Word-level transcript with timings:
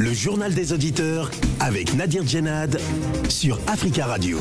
Le 0.00 0.14
journal 0.14 0.54
des 0.54 0.72
auditeurs 0.72 1.30
avec 1.60 1.92
Nadir 1.94 2.26
Djenad 2.26 2.80
sur 3.28 3.60
Africa 3.66 4.06
Radio. 4.06 4.38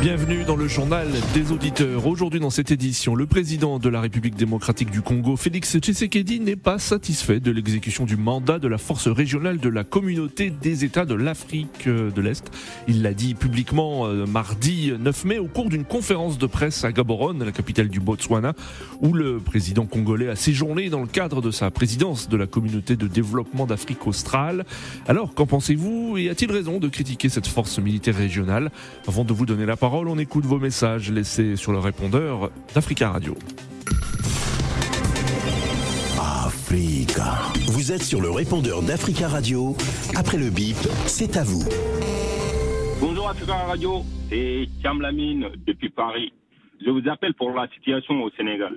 Bienvenue 0.00 0.42
dans 0.44 0.56
le 0.56 0.66
journal 0.66 1.06
des 1.34 1.52
auditeurs. 1.52 2.06
Aujourd'hui 2.06 2.40
dans 2.40 2.50
cette 2.50 2.70
édition, 2.70 3.14
le 3.14 3.26
président 3.26 3.78
de 3.78 3.88
la 3.90 4.00
République 4.00 4.36
démocratique 4.36 4.90
du 4.90 5.02
Congo, 5.02 5.36
Félix 5.36 5.78
Tshisekedi, 5.78 6.40
n'est 6.40 6.56
pas 6.56 6.78
satisfait 6.78 7.40
de 7.40 7.50
l'exécution 7.50 8.06
du 8.06 8.16
mandat 8.16 8.58
de 8.58 8.66
la 8.68 8.78
force 8.78 9.06
régionale 9.06 9.58
de 9.58 9.68
la 9.68 9.84
communauté 9.84 10.48
des 10.48 10.84
États 10.84 11.04
de 11.04 11.14
l'Afrique 11.14 11.86
de 11.86 12.20
l'Est. 12.20 12.50
Il 12.88 13.02
l'a 13.02 13.12
dit 13.12 13.34
publiquement 13.34 14.06
euh, 14.06 14.26
mardi 14.26 14.92
9 14.98 15.24
mai 15.26 15.38
au 15.38 15.46
cours 15.46 15.68
d'une 15.68 15.84
conférence 15.84 16.38
de 16.38 16.46
presse 16.46 16.84
à 16.84 16.90
Gaborone, 16.90 17.44
la 17.44 17.52
capitale 17.52 17.88
du 17.88 18.00
Botswana, 18.00 18.54
où 19.02 19.12
le 19.12 19.38
président 19.40 19.84
congolais 19.84 20.28
a 20.28 20.36
séjourné 20.36 20.88
dans 20.88 21.02
le 21.02 21.06
cadre 21.06 21.42
de 21.42 21.50
sa 21.50 21.70
présidence 21.70 22.30
de 22.30 22.36
la 22.38 22.46
communauté 22.46 22.96
de 22.96 23.06
développement 23.06 23.66
d'Afrique 23.66 24.06
australe. 24.06 24.64
Alors, 25.08 25.34
qu'en 25.34 25.46
pensez-vous 25.46 26.16
Et 26.16 26.28
a-t-il 26.30 26.50
raison 26.52 26.78
de 26.78 26.88
critiquer 26.88 27.28
cette 27.28 27.46
force 27.46 27.78
militaire 27.78 28.16
régionale? 28.16 28.70
Avant 29.08 29.24
de 29.24 29.32
vous 29.32 29.46
donner 29.46 29.66
la 29.66 29.76
parole, 29.76 30.08
on 30.08 30.18
écoute 30.18 30.44
vos 30.44 30.58
messages 30.58 31.10
laissés 31.10 31.56
sur 31.56 31.72
le 31.72 31.78
répondeur 31.78 32.50
d'Africa 32.74 33.10
Radio. 33.10 33.36
Africa. 36.18 37.34
Vous 37.66 37.92
êtes 37.92 38.02
sur 38.02 38.20
le 38.20 38.30
répondeur 38.30 38.82
d'Africa 38.82 39.28
Radio. 39.28 39.76
Après 40.16 40.38
le 40.38 40.50
bip, 40.50 40.76
c'est 41.06 41.36
à 41.36 41.44
vous. 41.44 41.64
Bonjour 43.00 43.28
Africa 43.28 43.54
Radio, 43.66 44.04
c'est 44.30 44.68
Cham 44.82 45.00
Lamine 45.00 45.48
depuis 45.66 45.90
Paris. 45.90 46.32
Je 46.84 46.90
vous 46.90 47.08
appelle 47.08 47.34
pour 47.34 47.50
la 47.52 47.68
situation 47.74 48.22
au 48.22 48.30
Sénégal. 48.30 48.76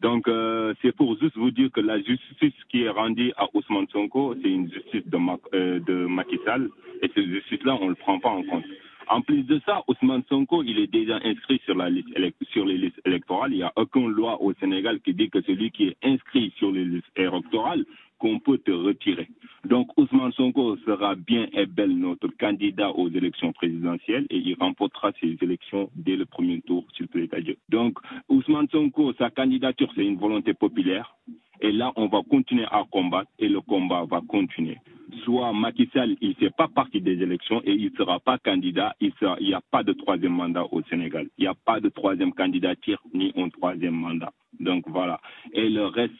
Donc, 0.00 0.26
euh, 0.26 0.74
c'est 0.80 0.92
pour 0.96 1.18
juste 1.20 1.36
vous 1.36 1.50
dire 1.50 1.70
que 1.70 1.80
la 1.80 1.98
justice 1.98 2.54
qui 2.70 2.82
est 2.82 2.88
rendue 2.88 3.32
à 3.36 3.46
Ousmane 3.54 3.86
Sonko, 3.88 4.34
c'est 4.42 4.48
une 4.48 4.72
justice 4.72 5.06
de, 5.06 5.18
euh, 5.54 5.80
de 5.80 6.06
Macky 6.06 6.38
Sall. 6.44 6.70
Et 7.02 7.10
cette 7.14 7.26
justice-là, 7.26 7.76
on 7.80 7.84
ne 7.84 7.90
le 7.90 7.94
prend 7.96 8.18
pas 8.18 8.30
en 8.30 8.42
compte. 8.42 8.64
En 9.08 9.20
plus 9.20 9.42
de 9.42 9.60
ça, 9.66 9.82
Ousmane 9.88 10.22
Sonko, 10.28 10.62
il 10.62 10.78
est 10.78 10.86
déjà 10.86 11.16
inscrit 11.22 11.60
sur, 11.64 11.74
la 11.76 11.90
liste 11.90 12.08
sur 12.50 12.64
les 12.64 12.78
listes 12.78 13.00
électorales. 13.04 13.52
Il 13.52 13.58
n'y 13.58 13.62
a 13.62 13.72
aucune 13.76 14.08
loi 14.08 14.40
au 14.40 14.54
Sénégal 14.54 15.00
qui 15.00 15.12
dit 15.12 15.28
que 15.28 15.42
celui 15.42 15.70
qui 15.70 15.88
est 15.88 15.96
inscrit 16.02 16.52
sur 16.56 16.72
les 16.72 16.84
listes 16.84 17.10
électorales, 17.16 17.84
qu'on 18.22 18.38
peut 18.38 18.58
te 18.58 18.70
retirer. 18.70 19.28
Donc 19.64 19.88
Ousmane 19.98 20.30
Sonko 20.34 20.76
sera 20.86 21.16
bien 21.16 21.48
et 21.52 21.66
belle 21.66 21.98
notre 21.98 22.28
candidat 22.38 22.92
aux 22.92 23.08
élections 23.08 23.52
présidentielles 23.52 24.26
et 24.30 24.36
il 24.38 24.54
remportera 24.54 25.10
ces 25.20 25.36
élections 25.40 25.90
dès 25.96 26.14
le 26.14 26.24
premier 26.24 26.60
tour, 26.60 26.86
s'il 26.96 27.08
plaît 27.08 27.28
à. 27.32 27.38
Donc 27.68 27.98
Ousmane 28.28 28.68
Sonko, 28.68 29.12
sa 29.14 29.30
candidature, 29.30 29.90
c'est 29.96 30.06
une 30.06 30.18
volonté 30.18 30.54
populaire. 30.54 31.16
Et 31.60 31.70
là, 31.72 31.92
on 31.96 32.06
va 32.06 32.20
continuer 32.28 32.64
à 32.70 32.84
combattre 32.90 33.30
et 33.38 33.48
le 33.48 33.60
combat 33.60 34.04
va 34.04 34.20
continuer. 34.26 34.78
Soit 35.24 35.52
Macky 35.52 35.88
Sall, 35.92 36.16
il 36.20 36.30
ne 36.30 36.34
fait 36.34 36.50
pas 36.56 36.68
partie 36.68 37.00
des 37.00 37.12
élections 37.22 37.60
et 37.64 37.72
il 37.72 37.92
ne 37.92 37.96
sera 37.96 38.18
pas 38.18 38.38
candidat. 38.38 38.94
Il 39.00 39.12
n'y 39.40 39.54
a 39.54 39.60
pas 39.70 39.82
de 39.84 39.92
troisième 39.92 40.32
mandat 40.32 40.64
au 40.72 40.82
Sénégal. 40.84 41.28
Il 41.38 41.42
n'y 41.42 41.48
a 41.48 41.54
pas 41.54 41.80
de 41.80 41.88
troisième 41.88 42.32
candidature 42.32 43.00
ni 43.12 43.32
un 43.36 43.48
troisième 43.50 43.94
mandat. 43.94 44.32
Donc 44.58 44.84
voilà. 44.88 45.20
Et 45.52 45.68
le 45.68 45.86
reste, 45.86 46.14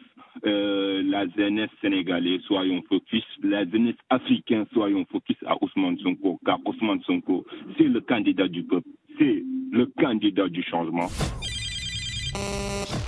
euh, 0.47 1.03
la 1.05 1.27
jeunesse 1.28 1.70
sénégalaise, 1.80 2.41
soyons 2.42 2.83
focus. 2.88 3.25
La 3.42 3.64
jeunesse 3.69 3.97
africaine, 4.10 4.66
soyons 4.72 5.05
focus 5.10 5.36
à 5.47 5.56
Ousmane 5.62 5.98
Sonko. 5.98 6.38
Car 6.44 6.58
Ousmane 6.66 7.03
Sonko, 7.03 7.44
c'est 7.78 7.84
le 7.88 8.00
candidat 8.00 8.48
du 8.48 8.62
peuple. 8.62 8.88
C'est 9.19 9.42
le 9.72 9.86
candidat 9.98 10.48
du 10.48 10.62
changement. 10.62 11.08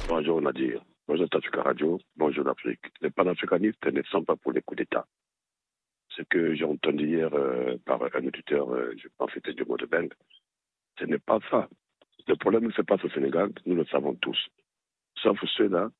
Bonjour 0.08 0.40
Nadir. 0.40 0.80
Bonjour 1.06 1.28
Tafika 1.28 1.60
Radio, 1.60 2.00
bonjour 2.16 2.44
l'Afrique. 2.44 2.80
Les 3.02 3.10
panafricanistes 3.10 3.84
ne 3.84 4.02
sont 4.04 4.24
pas 4.24 4.36
pour 4.36 4.52
les 4.52 4.62
coups 4.62 4.78
d'État. 4.78 5.06
Ce 6.08 6.22
que 6.22 6.54
j'ai 6.54 6.64
entendu 6.64 7.06
hier 7.06 7.28
euh, 7.34 7.76
par 7.84 8.02
un 8.02 8.26
auditeur, 8.26 8.72
euh, 8.72 8.94
je 8.96 9.08
pense 9.18 9.28
que 9.28 9.34
c'était 9.34 9.52
du 9.52 9.64
de 9.64 9.84
Beng, 9.86 10.08
ce 10.98 11.04
n'est 11.04 11.18
pas 11.18 11.40
ça. 11.50 11.68
Le 12.26 12.36
problème 12.36 12.72
se 12.72 12.80
passe 12.80 13.04
au 13.04 13.10
Sénégal, 13.10 13.52
nous 13.66 13.76
le 13.76 13.84
savons 13.84 14.14
tous. 14.14 14.48
Sauf 15.22 15.38
ceux-là 15.58 15.90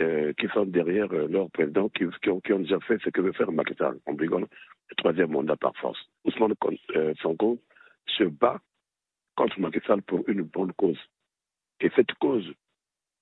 euh, 0.00 0.32
qui 0.34 0.46
sont 0.54 0.66
derrière 0.66 1.12
leur 1.12 1.50
président, 1.50 1.88
qui, 1.88 2.04
ont, 2.04 2.60
déjà 2.60 2.78
fait 2.78 3.02
ce 3.02 3.10
que 3.10 3.20
veut 3.20 3.32
faire 3.32 3.50
Macky 3.50 3.74
Sall, 3.74 3.98
en 4.06 4.12
brigant 4.12 4.38
le 4.38 4.96
troisième 4.96 5.32
mandat 5.32 5.56
par 5.56 5.76
force. 5.78 5.98
Ousmane 6.24 6.54
Sonko 7.20 7.58
se 8.06 8.22
bat 8.22 8.60
contre 9.34 9.58
Macky 9.58 9.80
pour 10.06 10.22
une 10.28 10.42
bonne 10.42 10.72
cause. 10.74 11.00
Et 11.80 11.90
cette 11.96 12.14
cause 12.20 12.54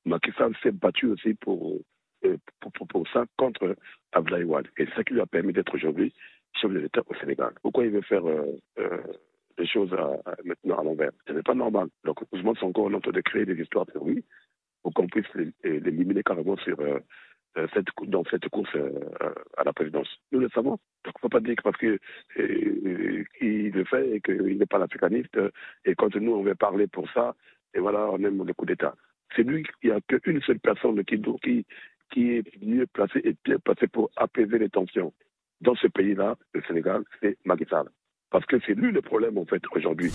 Macky 0.06 0.30
Sall 0.38 0.54
s'est 0.62 0.70
battu 0.70 1.06
aussi 1.06 1.34
pour, 1.34 1.78
euh, 2.24 2.36
pour, 2.60 2.86
pour, 2.86 3.08
ça 3.08 3.24
contre 3.36 3.76
Abdoulaye 4.12 4.44
Wade. 4.44 4.68
Et 4.78 4.86
c'est 4.86 4.94
ça 4.94 5.04
qui 5.04 5.14
lui 5.14 5.20
a 5.20 5.26
permis 5.26 5.52
d'être 5.52 5.74
aujourd'hui 5.74 6.14
chef 6.54 6.70
de 6.70 6.78
l'État 6.78 7.02
au 7.06 7.14
Sénégal. 7.16 7.52
Pourquoi 7.60 7.84
il 7.84 7.90
veut 7.90 8.02
faire 8.02 8.26
euh, 8.26 8.56
euh, 8.78 9.02
choses 9.66 9.94
maintenant 10.44 10.78
à 10.78 10.84
l'envers? 10.84 11.10
Ce 11.26 11.32
n'est 11.32 11.42
pas 11.42 11.54
normal. 11.54 11.88
Donc, 12.04 12.20
Ousmane 12.32 12.56
Sonko, 12.56 12.86
on 12.86 12.94
entend 12.94 13.10
de 13.10 13.20
créer 13.20 13.44
des 13.44 13.60
histoires 13.60 13.86
sur 13.90 14.04
lui 14.04 14.24
pour 14.82 14.94
qu'on 14.94 15.08
puisse 15.08 15.26
l'éliminer 15.64 16.22
carrément 16.22 16.56
sur, 16.58 16.78
cette, 17.74 17.88
dans 18.04 18.22
cette 18.30 18.48
course 18.48 18.74
à 19.56 19.64
la 19.64 19.72
présidence. 19.72 20.08
Nous 20.30 20.38
le 20.38 20.48
savons. 20.50 20.78
Donc, 21.04 21.14
il 21.16 21.16
ne 21.16 21.20
faut 21.20 21.28
pas 21.28 21.40
dire 21.40 21.56
que 21.56 21.62
parce 21.62 21.76
qu'il 21.78 21.98
le 23.72 23.84
fait 23.84 24.16
et 24.16 24.20
qu'il 24.20 24.56
n'est 24.58 24.66
pas 24.66 24.78
l'africaniste, 24.78 25.36
et 25.84 25.96
quand 25.96 26.14
nous, 26.14 26.32
on 26.32 26.42
veut 26.44 26.54
parler 26.54 26.86
pour 26.86 27.10
ça, 27.10 27.34
et 27.74 27.80
voilà, 27.80 28.08
on 28.12 28.18
aime 28.18 28.46
le 28.46 28.54
coup 28.54 28.66
d'État 28.66 28.94
c'est 29.34 29.42
lui, 29.42 29.64
il 29.82 29.90
n'y 29.90 29.96
a 29.96 30.00
qu'une 30.00 30.40
seule 30.42 30.60
personne 30.60 31.02
qui, 31.04 31.20
qui, 31.42 31.64
qui 32.12 32.30
est 32.32 32.64
mieux 32.64 32.86
placée 32.86 33.20
et 33.24 33.34
bien 33.44 33.58
placée 33.58 33.88
pour 33.88 34.10
apaiser 34.16 34.58
les 34.58 34.68
tensions. 34.68 35.12
Dans 35.60 35.74
ce 35.74 35.86
pays-là, 35.88 36.36
le 36.54 36.62
Sénégal, 36.68 37.02
c'est 37.20 37.36
Macky 37.44 37.64
Parce 38.30 38.44
que 38.46 38.56
c'est 38.66 38.74
lui 38.74 38.92
le 38.92 39.00
problème, 39.02 39.38
en 39.38 39.46
fait, 39.46 39.62
aujourd'hui. 39.74 40.12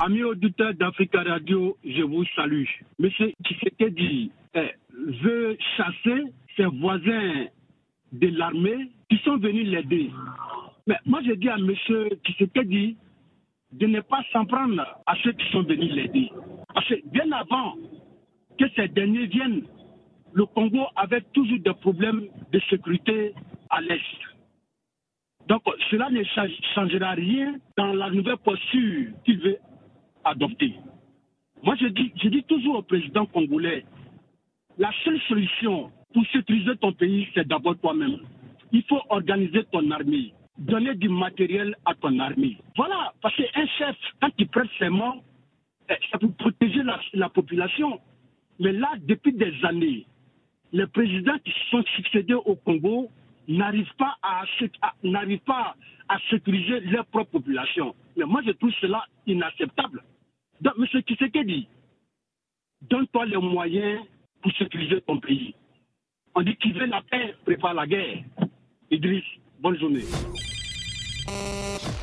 Amis 0.00 0.22
auditeurs 0.22 0.74
d'Africa 0.74 1.22
Radio, 1.22 1.76
je 1.84 2.02
vous 2.02 2.24
salue. 2.36 2.64
Monsieur 2.98 3.32
Tshisekedi 3.44 4.30
eh, 4.54 4.70
veut 5.22 5.56
chasser 5.76 6.22
ses 6.56 6.66
voisins 6.66 7.46
de 8.12 8.28
l'armée 8.28 8.90
qui 9.08 9.18
sont 9.24 9.38
venus 9.38 9.66
l'aider. 9.66 10.10
Mais 10.86 10.96
moi, 11.04 11.20
je 11.26 11.32
dis 11.32 11.48
à 11.48 11.58
monsieur 11.58 12.08
Tshisekedi 12.24 12.96
de 13.72 13.86
ne 13.86 14.00
pas 14.00 14.22
s'en 14.32 14.44
prendre 14.44 14.80
à 15.06 15.14
ceux 15.22 15.32
qui 15.32 15.50
sont 15.50 15.62
venus 15.62 15.92
l'aider. 15.92 16.30
Parce 16.74 16.88
que 16.88 16.94
bien 17.10 17.30
avant 17.32 17.74
que 18.58 18.64
ces 18.74 18.88
derniers 18.88 19.26
viennent, 19.26 19.62
le 20.32 20.46
Congo 20.46 20.86
avait 20.96 21.22
toujours 21.32 21.58
des 21.60 21.74
problèmes 21.74 22.26
de 22.52 22.60
sécurité 22.70 23.34
à 23.70 23.80
l'Est. 23.80 24.00
Donc 25.48 25.62
cela 25.90 26.10
ne 26.10 26.22
changera 26.74 27.12
rien 27.12 27.56
dans 27.76 27.92
la 27.94 28.10
nouvelle 28.10 28.36
posture 28.38 29.12
qu'il 29.24 29.40
veut 29.40 29.58
adopter. 30.24 30.74
Moi, 31.62 31.74
je 31.80 31.86
dis, 31.86 32.12
je 32.22 32.28
dis 32.28 32.42
toujours 32.44 32.76
au 32.76 32.82
président 32.82 33.26
congolais, 33.26 33.84
la 34.76 34.90
seule 35.04 35.20
solution 35.22 35.90
pour 36.14 36.24
sécuriser 36.32 36.76
ton 36.76 36.92
pays, 36.92 37.26
c'est 37.34 37.46
d'abord 37.46 37.76
toi-même. 37.78 38.18
Il 38.72 38.82
faut 38.84 39.00
organiser 39.08 39.64
ton 39.72 39.90
armée, 39.90 40.32
donner 40.58 40.94
du 40.94 41.08
matériel 41.08 41.76
à 41.84 41.94
ton 41.94 42.18
armée. 42.18 42.58
Voilà, 42.76 43.12
parce 43.22 43.34
qu'un 43.36 43.66
chef, 43.78 43.96
quand 44.20 44.30
il 44.38 44.48
prête 44.48 44.68
ses 44.78 44.88
mots, 44.88 45.22
eh, 45.88 45.94
c'est 46.10 46.18
pour 46.18 46.34
protéger 46.34 46.82
la, 47.14 47.28
population. 47.28 48.00
Mais 48.58 48.72
là, 48.72 48.92
depuis 48.98 49.32
des 49.32 49.54
années, 49.64 50.06
les 50.72 50.86
présidents 50.86 51.38
qui 51.44 51.52
se 51.52 51.70
sont 51.70 51.84
succédés 51.96 52.34
au 52.34 52.56
Congo 52.56 53.10
n'arrivent 53.46 53.94
pas 53.96 54.16
à, 54.22 54.44
n'arrivent 55.02 55.38
pas 55.40 55.76
à 56.08 56.18
sécuriser 56.28 56.80
leur 56.80 57.06
propre 57.06 57.32
population. 57.32 57.94
Mais 58.16 58.24
moi, 58.24 58.42
je 58.44 58.50
trouve 58.52 58.72
cela 58.80 59.04
inacceptable. 59.26 60.02
Donc, 60.60 60.74
M. 60.78 61.02
Tshisekedi, 61.02 61.68
donne-toi 62.82 63.26
les 63.26 63.36
moyens 63.36 64.02
pour 64.42 64.52
sécuriser 64.52 65.00
ton 65.02 65.18
pays. 65.20 65.54
On 66.34 66.42
dit 66.42 66.56
qu'il 66.56 66.74
veut 66.74 66.86
la 66.86 67.02
paix, 67.02 67.34
prépare 67.44 67.74
la 67.74 67.86
guerre. 67.86 68.22
Idriss, 68.90 69.24
bonne 69.60 69.78
journée. 69.78 70.04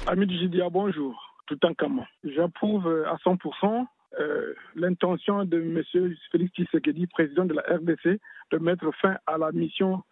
Ami 0.08 0.30
Jidia, 0.30 0.70
bonjour 0.70 1.36
tout 1.48 1.64
en 1.66 1.74
commun. 1.74 2.06
J'approuve 2.24 2.88
à 3.08 3.16
100% 3.18 3.86
euh, 4.20 4.54
l'intention 4.76 5.46
de 5.46 5.60
M. 5.60 5.84
Félix 6.32 6.54
Tshisekedi, 6.54 7.08
président 7.08 7.46
de 7.46 7.54
la 7.54 7.62
RDC, 7.64 8.20
de 8.52 8.58
mettre 8.58 8.92
fin 9.02 9.18
à 9.28 9.38
la 9.38 9.52
mission 9.52 10.04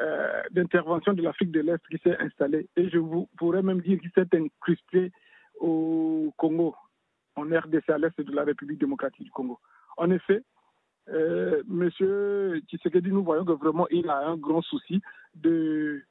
euh, 0.00 0.42
d'intervention 0.50 1.12
de 1.12 1.22
l'Afrique 1.22 1.50
de 1.50 1.60
l'Est 1.60 1.80
qui 1.90 1.98
s'est 1.98 2.16
installée. 2.20 2.68
Et 2.76 2.88
je 2.88 2.98
vous 2.98 3.28
pourrais 3.36 3.62
même 3.62 3.80
dire 3.80 3.98
qu'il 4.00 4.10
s'est 4.12 4.28
incrusté 4.32 5.12
au 5.58 6.32
Congo, 6.36 6.76
en 7.34 7.42
RDC, 7.42 7.90
à 7.90 7.98
l'Est 7.98 8.20
de 8.20 8.32
la 8.32 8.44
République 8.44 8.78
démocratique 8.78 9.24
du 9.24 9.30
Congo. 9.30 9.58
En 9.96 10.10
effet, 10.10 10.42
euh, 11.08 11.62
M. 11.68 11.90
Tshisekedi, 12.68 13.10
nous 13.10 13.24
voyons 13.24 13.44
que 13.44 13.52
vraiment 13.52 13.88
il 13.90 14.08
a 14.08 14.28
un 14.28 14.36
grand 14.36 14.62
souci 14.62 15.00
de 15.34 15.50
euh, 15.50 16.04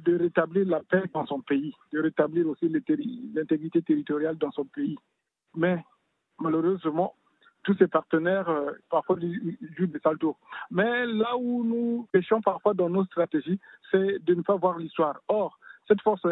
de 0.00 0.18
rétablir 0.18 0.66
la 0.66 0.80
paix 0.80 1.04
dans 1.14 1.26
son 1.26 1.40
pays, 1.40 1.74
de 1.92 2.00
rétablir 2.00 2.46
aussi 2.48 2.68
l'intégrité 2.68 3.82
territoriale 3.82 4.36
dans 4.36 4.50
son 4.52 4.64
pays. 4.64 4.96
Mais 5.56 5.84
malheureusement, 6.38 7.14
tous 7.62 7.76
ces 7.78 7.86
partenaires, 7.86 8.50
parfois, 8.90 9.16
jouent 9.76 9.86
des 9.86 10.00
sales 10.00 10.18
tours. 10.18 10.38
Mais 10.70 11.06
là 11.06 11.36
où 11.36 11.64
nous 11.64 12.06
pêchons 12.12 12.40
parfois 12.40 12.74
dans 12.74 12.90
nos 12.90 13.04
stratégies, 13.04 13.60
c'est 13.90 14.18
de 14.24 14.34
ne 14.34 14.42
pas 14.42 14.56
voir 14.56 14.78
l'histoire. 14.78 15.20
Or, 15.28 15.58
cette 15.88 16.00
force 16.00 16.22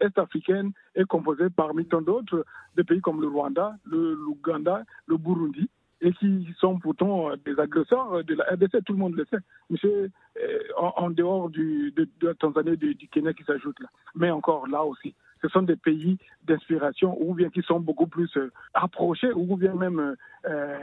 est-africaine 0.00 0.72
est 0.94 1.04
composée 1.04 1.50
parmi 1.50 1.86
tant 1.86 2.02
d'autres 2.02 2.44
de 2.76 2.82
pays 2.82 3.00
comme 3.00 3.20
le 3.20 3.28
Rwanda, 3.28 3.76
l'Ouganda, 3.84 4.84
le 5.06 5.16
Burundi, 5.16 5.68
et 6.02 6.12
qui 6.12 6.52
sont 6.58 6.78
pourtant 6.78 7.30
des 7.44 7.58
agresseurs 7.58 8.24
de 8.24 8.34
la 8.34 8.44
RDC, 8.52 8.84
tout 8.84 8.92
le 8.92 8.98
monde 8.98 9.14
le 9.14 9.24
sait. 9.30 9.38
Monsieur, 9.70 10.10
euh, 10.42 10.58
en, 10.76 11.10
dehors 11.10 11.48
du, 11.48 11.92
de, 11.92 12.08
la 12.20 12.34
Tanzanie 12.34 12.72
et 12.72 12.94
du, 12.94 13.08
Kenya 13.08 13.32
qui 13.32 13.44
s'ajoutent 13.44 13.80
là. 13.80 13.88
Mais 14.16 14.30
encore 14.30 14.66
là 14.66 14.84
aussi, 14.84 15.14
ce 15.40 15.48
sont 15.48 15.62
des 15.62 15.76
pays 15.76 16.18
d'inspiration 16.44 17.16
ou 17.20 17.34
bien 17.34 17.50
qui 17.50 17.62
sont 17.62 17.78
beaucoup 17.78 18.08
plus 18.08 18.36
euh, 18.36 18.50
approchés 18.74 19.32
ou 19.32 19.56
bien 19.56 19.74
même 19.74 20.16
euh, 20.46 20.78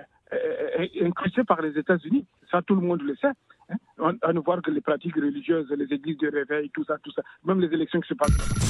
incrustés 1.02 1.44
par 1.44 1.62
les 1.62 1.78
États-Unis. 1.78 2.26
Ça, 2.50 2.62
tout 2.62 2.76
le 2.76 2.82
monde 2.82 3.02
le 3.02 3.16
sait. 3.18 3.32
Hein. 4.00 4.14
À 4.22 4.32
ne 4.32 4.40
voir 4.40 4.62
que 4.62 4.72
les 4.72 4.82
pratiques 4.82 5.16
religieuses, 5.16 5.70
les 5.72 5.94
églises 5.94 6.18
de 6.18 6.30
réveil, 6.30 6.70
tout 6.70 6.86
ça, 6.86 6.98
tout 7.04 7.12
ça, 7.12 7.22
même 7.44 7.60
les 7.60 7.74
élections 7.74 8.00
qui 8.00 8.08
se 8.08 8.14
passent. 8.14 8.70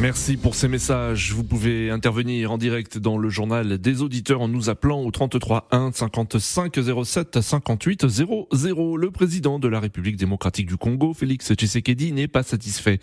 Merci 0.00 0.38
pour 0.38 0.54
ces 0.54 0.66
messages. 0.66 1.34
Vous 1.34 1.44
pouvez 1.44 1.90
intervenir 1.90 2.52
en 2.52 2.56
direct 2.56 2.96
dans 2.96 3.18
le 3.18 3.28
journal 3.28 3.76
des 3.76 4.00
auditeurs 4.00 4.40
en 4.40 4.48
nous 4.48 4.70
appelant 4.70 5.02
au 5.02 5.10
33 5.10 5.68
1 5.72 5.92
55 5.92 6.74
07 7.04 7.42
58 7.42 8.08
00. 8.08 8.96
Le 8.96 9.10
président 9.10 9.58
de 9.58 9.68
la 9.68 9.78
République 9.78 10.16
démocratique 10.16 10.68
du 10.68 10.78
Congo, 10.78 11.12
Félix 11.12 11.52
Tshisekedi, 11.52 12.12
n'est 12.12 12.28
pas 12.28 12.42
satisfait 12.42 12.98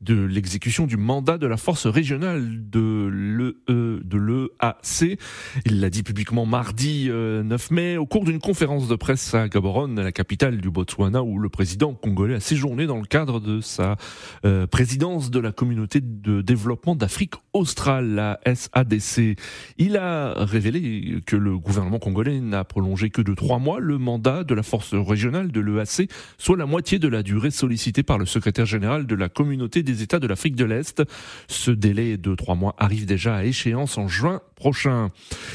de 0.00 0.14
l'exécution 0.14 0.86
du 0.86 0.96
mandat 0.96 1.36
de 1.36 1.46
la 1.46 1.58
force 1.58 1.86
régionale 1.86 2.70
de 2.70 3.54
l'EAC. 3.68 5.18
Il 5.66 5.80
l'a 5.80 5.90
dit 5.90 6.02
publiquement 6.02 6.46
mardi 6.46 7.08
9 7.08 7.12
euh, 7.12 7.58
mai 7.70 7.98
au 7.98 8.06
cours 8.06 8.24
d'une 8.24 8.40
conférence 8.40 8.88
de 8.88 8.96
presse 8.96 9.34
à 9.34 9.48
Gaborone, 9.48 10.00
la 10.00 10.12
capitale 10.12 10.62
du 10.62 10.70
Botswana, 10.70 11.22
où 11.22 11.38
le 11.38 11.50
président 11.50 11.92
congolais 11.92 12.36
a 12.36 12.40
séjourné 12.40 12.86
dans 12.86 12.98
le 12.98 13.06
cadre 13.06 13.38
de 13.38 13.60
sa 13.60 13.96
euh, 14.46 14.66
présidence 14.66 15.30
de 15.30 15.40
la 15.40 15.52
communauté 15.52 16.00
de 16.00 16.37
développement 16.42 16.94
d'Afrique 16.94 17.34
australe, 17.52 18.14
la 18.14 18.40
SADC. 18.44 19.38
Il 19.78 19.96
a 19.96 20.34
révélé 20.44 21.20
que 21.26 21.36
le 21.36 21.58
gouvernement 21.58 21.98
congolais 21.98 22.40
n'a 22.40 22.64
prolongé 22.64 23.10
que 23.10 23.22
de 23.22 23.34
trois 23.34 23.58
mois 23.58 23.80
le 23.80 23.98
mandat 23.98 24.44
de 24.44 24.54
la 24.54 24.62
force 24.62 24.94
régionale 24.94 25.50
de 25.50 25.60
l'EAC, 25.60 26.10
soit 26.38 26.56
la 26.56 26.66
moitié 26.66 26.98
de 26.98 27.08
la 27.08 27.22
durée 27.22 27.50
sollicitée 27.50 28.02
par 28.02 28.18
le 28.18 28.26
secrétaire 28.26 28.66
général 28.66 29.06
de 29.06 29.14
la 29.14 29.28
communauté 29.28 29.82
des 29.82 30.02
États 30.02 30.18
de 30.18 30.26
l'Afrique 30.26 30.56
de 30.56 30.64
l'Est. 30.64 31.02
Ce 31.48 31.70
délai 31.70 32.16
de 32.16 32.34
trois 32.34 32.54
mois 32.54 32.74
arrive 32.78 33.06
déjà 33.06 33.36
à 33.36 33.44
échéance 33.44 33.98
en 33.98 34.08
juin 34.08 34.40
prochain. 34.58 35.10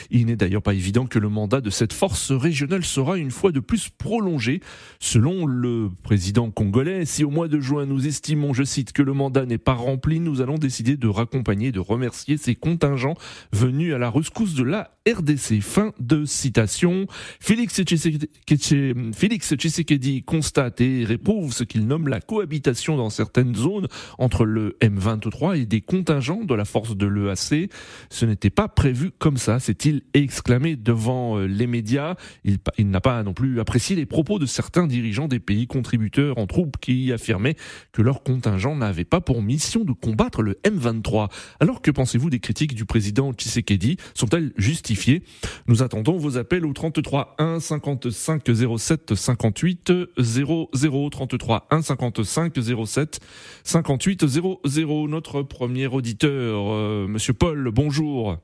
Il 0.09 0.25
n'est 0.25 0.35
d'ailleurs 0.35 0.61
pas 0.61 0.73
évident 0.73 1.05
que 1.05 1.19
le 1.19 1.29
mandat 1.29 1.61
de 1.61 1.69
cette 1.69 1.93
force 1.93 2.31
régionale 2.31 2.83
sera 2.83 3.17
une 3.17 3.31
fois 3.31 3.51
de 3.51 3.59
plus 3.59 3.89
prolongé. 3.89 4.61
Selon 4.99 5.45
le 5.45 5.89
président 6.01 6.49
congolais, 6.49 7.05
si 7.05 7.23
au 7.23 7.29
mois 7.29 7.47
de 7.47 7.59
juin 7.59 7.85
nous 7.85 8.07
estimons, 8.07 8.53
je 8.53 8.63
cite, 8.63 8.93
que 8.93 9.03
le 9.03 9.13
mandat 9.13 9.45
n'est 9.45 9.57
pas 9.57 9.73
rempli, 9.73 10.19
nous 10.19 10.41
allons 10.41 10.57
décider 10.57 10.97
de 10.97 11.07
raccompagner, 11.07 11.71
de 11.71 11.79
remercier 11.79 12.37
ces 12.37 12.55
contingents 12.55 13.15
venus 13.51 13.93
à 13.93 13.97
la 13.97 14.09
rescousse 14.09 14.55
de 14.55 14.63
la 14.63 14.91
RDC. 15.07 15.61
Fin 15.61 15.93
de 15.99 16.25
citation. 16.25 17.07
Félix 17.39 17.83
Tshisekedi, 17.83 20.23
constate 20.23 20.79
et 20.79 21.03
réprouve 21.03 21.53
ce 21.53 21.65
qu'il 21.65 21.87
nomme 21.87 22.07
la 22.07 22.21
cohabitation 22.21 22.95
dans 22.95 23.09
certaines 23.09 23.55
zones 23.55 23.87
entre 24.17 24.45
le 24.45 24.77
M23 24.81 25.59
et 25.59 25.65
des 25.65 25.81
contingents 25.81 26.45
de 26.45 26.55
la 26.55 26.65
force 26.65 26.95
de 26.95 27.05
l'EAC. 27.05 27.69
Ce 28.09 28.25
n'était 28.25 28.49
pas 28.49 28.69
prévu 28.69 28.92
comme 29.19 29.37
ça, 29.37 29.59
s'est-il 29.59 30.01
exclamé 30.13 30.75
devant 30.75 31.37
euh, 31.37 31.45
les 31.45 31.67
médias. 31.67 32.15
Il, 32.43 32.57
il 32.77 32.89
n'a 32.89 33.01
pas 33.01 33.23
non 33.23 33.33
plus 33.33 33.59
apprécié 33.59 33.95
les 33.95 34.05
propos 34.05 34.39
de 34.39 34.45
certains 34.45 34.87
dirigeants 34.87 35.27
des 35.27 35.39
pays 35.39 35.67
contributeurs 35.67 36.37
en 36.37 36.47
troupes 36.47 36.77
qui 36.77 37.11
affirmaient 37.11 37.55
que 37.91 38.01
leur 38.01 38.23
contingent 38.23 38.75
n'avait 38.75 39.05
pas 39.05 39.21
pour 39.21 39.41
mission 39.41 39.83
de 39.83 39.91
combattre 39.91 40.41
le 40.41 40.59
M23. 40.63 41.29
Alors 41.59 41.81
que 41.81 41.91
pensez-vous 41.91 42.29
des 42.29 42.39
critiques 42.39 42.75
du 42.75 42.85
président 42.85 43.33
Tshisekedi? 43.33 43.97
Sont-elles 44.13 44.53
justifiées? 44.57 45.23
Nous 45.67 45.83
attendons 45.83 46.17
vos 46.17 46.37
appels 46.37 46.65
au 46.65 46.73
33 46.73 47.35
1 47.39 47.59
55 47.59 48.43
07 48.77 49.15
58 49.15 49.93
00 50.17 51.09
33 51.09 51.67
1 51.69 51.81
55 51.81 52.53
07 52.85 53.19
58 53.63 54.27
00. 54.27 55.07
Notre 55.07 55.41
premier 55.41 55.87
auditeur, 55.87 56.71
euh, 56.71 57.07
Monsieur 57.07 57.33
Paul, 57.33 57.69
bonjour. 57.71 58.37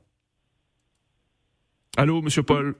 Allô, 1.96 2.22
Monsieur 2.22 2.42
Paul. 2.42 2.74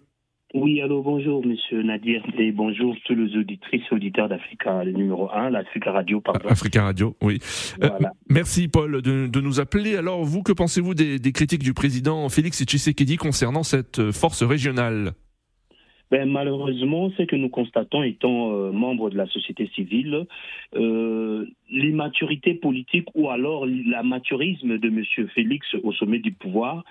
Oui, 0.53 0.81
allô, 0.81 1.01
bonjour, 1.03 1.47
monsieur 1.47 1.81
Nadir, 1.83 2.25
et 2.37 2.51
bonjour 2.51 2.97
tous 3.05 3.15
les 3.15 3.37
auditrices 3.37 3.85
et 3.89 3.95
auditeurs 3.95 4.29
d'Africa, 4.29 4.83
le 4.83 4.91
numéro 4.91 5.31
1, 5.31 5.51
l'Africa 5.51 5.93
Radio, 5.93 6.21
pardon. 6.21 6.49
Africa 6.49 6.83
Radio, 6.83 7.15
oui. 7.23 7.39
Euh, 7.85 7.89
merci, 8.29 8.67
Paul, 8.67 9.01
de, 9.01 9.41
nous 9.41 9.61
appeler. 9.61 9.95
Alors, 9.95 10.25
vous, 10.25 10.43
que 10.43 10.53
pensez-vous 10.53 10.95
des, 10.95 11.33
critiques 11.33 11.62
du 11.62 11.73
président 11.73 12.29
Félix 12.29 12.65
Tshisekedi 12.65 13.17
concernant 13.17 13.62
cette 13.62 14.11
force 14.11 14.43
régionale? 14.43 15.12
Ben, 16.11 16.29
malheureusement, 16.29 17.11
ce 17.17 17.23
que 17.23 17.37
nous 17.37 17.49
constatons 17.49 18.03
étant 18.03 18.53
euh, 18.53 18.73
membres 18.73 19.11
de 19.11 19.17
la 19.17 19.27
société 19.29 19.71
civile, 19.77 20.27
euh, 20.75 21.47
l'immaturité 21.71 22.55
politique 22.55 23.07
ou 23.15 23.31
alors 23.31 23.67
l'amateurisme 23.67 24.79
de 24.79 24.89
M. 24.89 25.29
Félix 25.33 25.77
au 25.85 25.93
sommet 25.93 26.19
du 26.19 26.33
pouvoir 26.33 26.83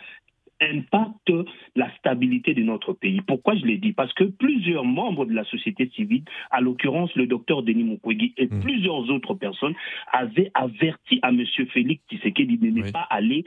impacte 0.62 1.32
la 1.76 1.94
stabilité 1.98 2.54
de 2.54 2.64
notre 2.64 2.94
pays. 2.94 3.22
Pourquoi 3.22 3.56
je 3.56 3.66
l'ai 3.66 3.78
dit? 3.78 3.94
Parce 3.94 4.14
que 4.14 4.24
plusieurs 4.24 4.86
membres 4.86 5.26
de 5.26 5.34
la 5.34 5.44
société 5.46 5.90
civile, 5.96 6.24
à 6.52 6.62
l'occurrence 6.62 7.14
le 7.16 7.28
docteur 7.28 7.64
Denis 7.64 7.84
Mukwege 7.84 8.32
et 8.38 8.48
hmm. 8.48 8.60
plusieurs 8.62 9.10
autres 9.10 9.34
personnes, 9.34 9.76
avaient 10.12 10.52
averti 10.54 11.20
à 11.22 11.30
M. 11.30 11.44
Félix 11.74 12.04
Tshisekedi 12.10 12.58
de 12.58 12.68
ne 12.68 12.92
pas 12.92 13.08
aller 13.10 13.46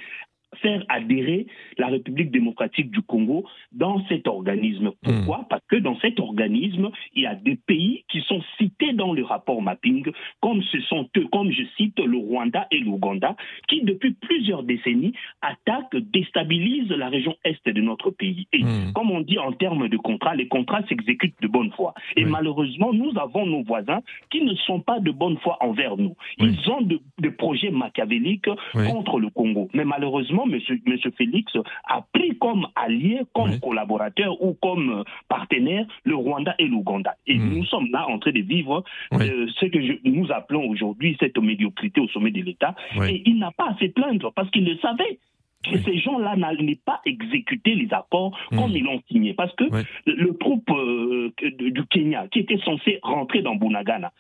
faire 0.63 0.85
adhérer 0.89 1.47
la 1.79 1.89
République 1.89 2.31
démocratique 2.31 2.91
du 2.91 3.03
Congo 3.03 3.45
dans 3.73 4.05
cet 4.09 4.27
organisme. 4.27 4.89
Hmm. 4.89 4.93
Pourquoi? 5.03 5.47
Parce 5.51 5.63
que 5.69 5.77
dans 5.77 5.99
cet 6.01 6.21
organisme, 6.21 6.91
il 7.15 7.23
y 7.23 7.27
a 7.27 7.35
des 7.35 7.57
pays 7.57 8.05
qui 8.09 8.21
sont 8.23 8.41
cités 8.59 8.93
dans 8.93 9.13
le 9.13 9.25
rapport 9.25 9.61
mapping, 9.61 10.07
comme 10.41 10.63
ce 10.63 10.81
sont 10.83 11.09
eux, 11.17 11.27
comme 11.33 11.51
je 11.51 11.63
cite 11.77 11.99
le 11.99 12.17
Rwanda 12.17 12.67
et 12.71 12.79
l'Ouganda, 12.79 13.37
qui 13.69 13.83
depuis 13.83 14.13
plusieurs 14.13 14.63
décennies 14.63 15.13
attaquent, 15.43 15.97
déstabilisent 15.97 16.91
la 16.91 17.09
région 17.09 17.37
est 17.45 17.69
de 17.69 17.81
notre 17.81 18.11
pays. 18.11 18.47
Et 18.53 18.63
hmm. 18.63 18.93
comme 18.95 19.11
on 19.11 19.21
dit 19.21 19.39
en 19.39 19.53
termes 19.53 19.89
de 19.89 19.97
contrat, 19.97 20.35
les 20.35 20.49
contrats 20.49 20.83
s'exécutent 20.89 21.41
de 21.41 21.49
bonne 21.49 21.71
foi. 21.73 21.95
Et 22.17 22.25
malheureusement, 22.25 22.93
nous 22.93 23.13
avons 23.19 23.47
nos 23.47 23.63
voisins 23.63 24.01
qui 24.31 24.43
ne 24.43 24.55
sont 24.55 24.81
pas 24.81 25.01
de 25.01 25.11
bonne 25.11 25.37
foi 25.39 25.57
envers 25.61 25.97
nous. 25.97 26.17
Ils 26.39 26.71
ont 26.71 26.81
des 26.83 27.31
projets 27.31 27.71
machiavéliques 27.71 28.49
contre 28.73 29.19
le 29.19 29.31
Congo. 29.31 29.69
Mais 29.75 29.85
malheureusement, 29.85 30.47
Monsieur, 30.53 30.81
Monsieur 30.87 31.11
Félix 31.17 31.53
a 31.89 32.03
pris 32.13 32.37
comme 32.39 32.67
allié, 32.77 33.21
comme 33.35 33.59
collaborateur 33.61 34.43
ou 34.43 34.55
comme 34.55 35.05
partenaire 35.29 35.87
le 36.05 36.15
Rwanda 36.15 36.55
et 36.59 36.67
l'Ouganda. 36.67 37.15
Et 37.27 37.37
hmm. 37.37 37.55
nous 37.55 37.65
sommes 37.67 37.91
là 37.91 38.07
en 38.09 38.19
train 38.19 38.33
de 38.33 38.41
vivre 38.41 38.85
euh, 39.15 39.47
ce 39.59 39.67
que 39.67 40.09
nous 40.09 40.31
appelons 40.33 40.69
aujourd'hui 40.69 41.17
cette 41.21 41.39
médiocrité 41.39 42.01
au 42.01 42.09
sommet 42.09 42.31
de 42.31 42.43
l'État. 42.43 42.75
Et 43.09 43.23
il 43.27 43.39
n'a 43.39 43.51
pas 43.51 43.71
à 43.71 43.77
se 43.79 43.87
plaindre 43.87 44.33
parce 44.35 44.51
qu'il 44.51 44.65
le 44.65 44.77
savait 44.79 45.19
que 45.65 45.79
ces 45.79 45.99
gens-là 45.99 46.35
n'allaient 46.35 46.81
pas 46.85 47.01
exécuter 47.07 47.75
les 47.75 47.89
accords 47.93 48.37
hmm. 48.51 48.57
comme 48.59 48.73
ils 48.73 48.83
l'ont 48.83 49.01
signé. 49.11 49.35
Parce 49.35 49.55
que 49.55 49.65
le, 50.07 50.37
troupe 50.37 50.71
euh, 50.71 51.33
du 51.41 51.85
Kenya, 51.87 52.27
qui 52.29 52.41
était 52.41 52.59
censé 52.59 52.99
rentrer 53.03 53.43
dans 53.43 53.55
Bunagana, 53.55 54.13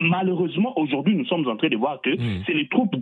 malheureusement, 0.00 0.76
aujourd'hui, 0.78 1.14
nous 1.14 1.26
sommes 1.26 1.46
en 1.48 1.56
train 1.56 1.68
de 1.68 1.76
voir 1.76 2.00
que 2.00 2.10
hmm. 2.10 2.42
c'est 2.46 2.54
les 2.54 2.68
troupes 2.68 2.96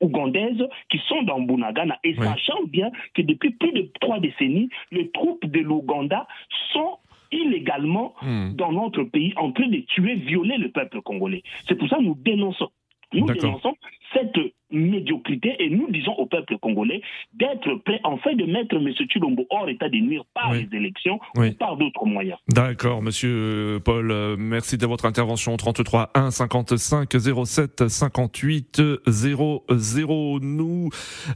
ougandaises 0.00 0.62
qui 0.90 0.98
sont 1.08 1.22
dans 1.22 1.40
Bunagana. 1.40 1.98
Et 2.04 2.14
sachant 2.14 2.62
bien 2.68 2.90
que 3.14 3.22
depuis 3.22 3.50
plus 3.50 3.72
de 3.72 3.90
trois 4.00 4.20
décennies, 4.20 4.68
les 4.90 5.10
troupes 5.10 5.44
de 5.46 5.60
l'Ouganda 5.60 6.26
sont 6.72 6.98
illégalement 7.32 8.14
hmm. 8.22 8.54
dans 8.54 8.72
notre 8.72 9.04
pays 9.04 9.32
en 9.36 9.52
train 9.52 9.68
de 9.68 9.78
tuer, 9.78 10.14
violer 10.14 10.58
le 10.58 10.70
peuple 10.70 11.00
congolais. 11.00 11.42
C'est 11.66 11.74
pour 11.74 11.88
ça 11.88 11.96
que 11.96 12.02
nous 12.02 12.16
dénonçons. 12.16 12.70
Nous 13.12 13.26
dénonçons 13.26 13.74
cette 14.14 14.38
médiocrité 14.70 15.54
et 15.58 15.70
nous 15.70 15.90
disons 15.90 16.12
au 16.12 16.26
peuple 16.26 16.58
congolais 16.58 17.02
d'être 17.34 17.74
prêt 17.84 18.00
en 18.04 18.16
fait 18.18 18.34
de 18.34 18.44
mettre 18.44 18.76
M. 18.76 18.90
Chulombo 19.08 19.46
hors 19.50 19.68
état 19.68 19.88
de 19.88 19.96
nuire 19.96 20.24
par 20.34 20.52
les 20.52 20.68
élections 20.72 21.20
ou 21.36 21.50
par 21.58 21.76
d'autres 21.76 22.06
moyens. 22.06 22.38
D'accord, 22.48 23.02
Monsieur 23.02 23.80
Paul, 23.84 24.10
euh, 24.10 24.36
merci 24.38 24.78
de 24.78 24.86
votre 24.86 25.04
intervention 25.04 25.56
33 25.56 26.10
1 26.14 26.30
55 26.30 27.10
07 27.44 27.88
58 27.88 28.82
00. 29.06 30.38
Nous 30.40 30.88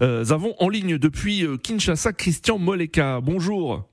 euh, 0.03 0.25
avons 0.31 0.55
en 0.59 0.69
ligne 0.69 0.99
depuis 0.99 1.45
euh, 1.45 1.57
Kinshasa 1.57 2.13
Christian 2.13 2.59
Moleka. 2.59 3.21
Bonjour. 3.21 3.87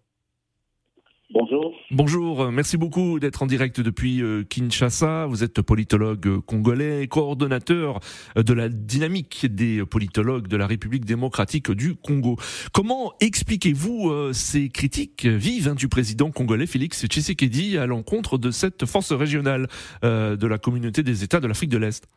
Bonjour. 1.34 1.74
Bonjour, 1.90 2.52
merci 2.52 2.78
beaucoup 2.78 3.20
d'être 3.20 3.42
en 3.42 3.48
direct 3.48 3.82
depuis 3.82 4.22
euh, 4.22 4.44
Kinshasa. 4.44 5.26
Vous 5.26 5.44
êtes 5.44 5.64
politologue 5.64 6.42
congolais, 6.46 7.08
coordonnateur 7.08 8.02
de 8.36 8.54
la 8.54 8.70
dynamique 8.70 9.48
des 9.48 9.84
politologues 9.84 10.48
de 10.48 10.58
la 10.58 10.68
République 10.68 11.06
démocratique 11.06 11.72
du 11.72 11.96
Congo. 11.96 12.36
Comment 12.72 13.14
expliquez-vous 13.20 14.12
euh, 14.12 14.32
ces 14.32 14.70
critiques 14.70 15.26
vives 15.26 15.70
hein, 15.70 15.74
du 15.74 15.88
président 15.88 16.30
congolais 16.30 16.68
Félix 16.68 17.08
Tshisekedi 17.08 17.80
à 17.80 17.88
l'encontre 17.88 18.38
de 18.38 18.52
cette 18.52 18.86
force 18.86 19.12
régionale 19.12 19.66
euh, 20.04 20.36
de 20.36 20.46
la 20.46 20.60
communauté 20.60 21.02
des 21.02 21.24
États 21.24 21.40
de 21.40 21.48
l'Afrique 21.48 21.72
de 21.72 21.80
l'Est? 21.80 22.08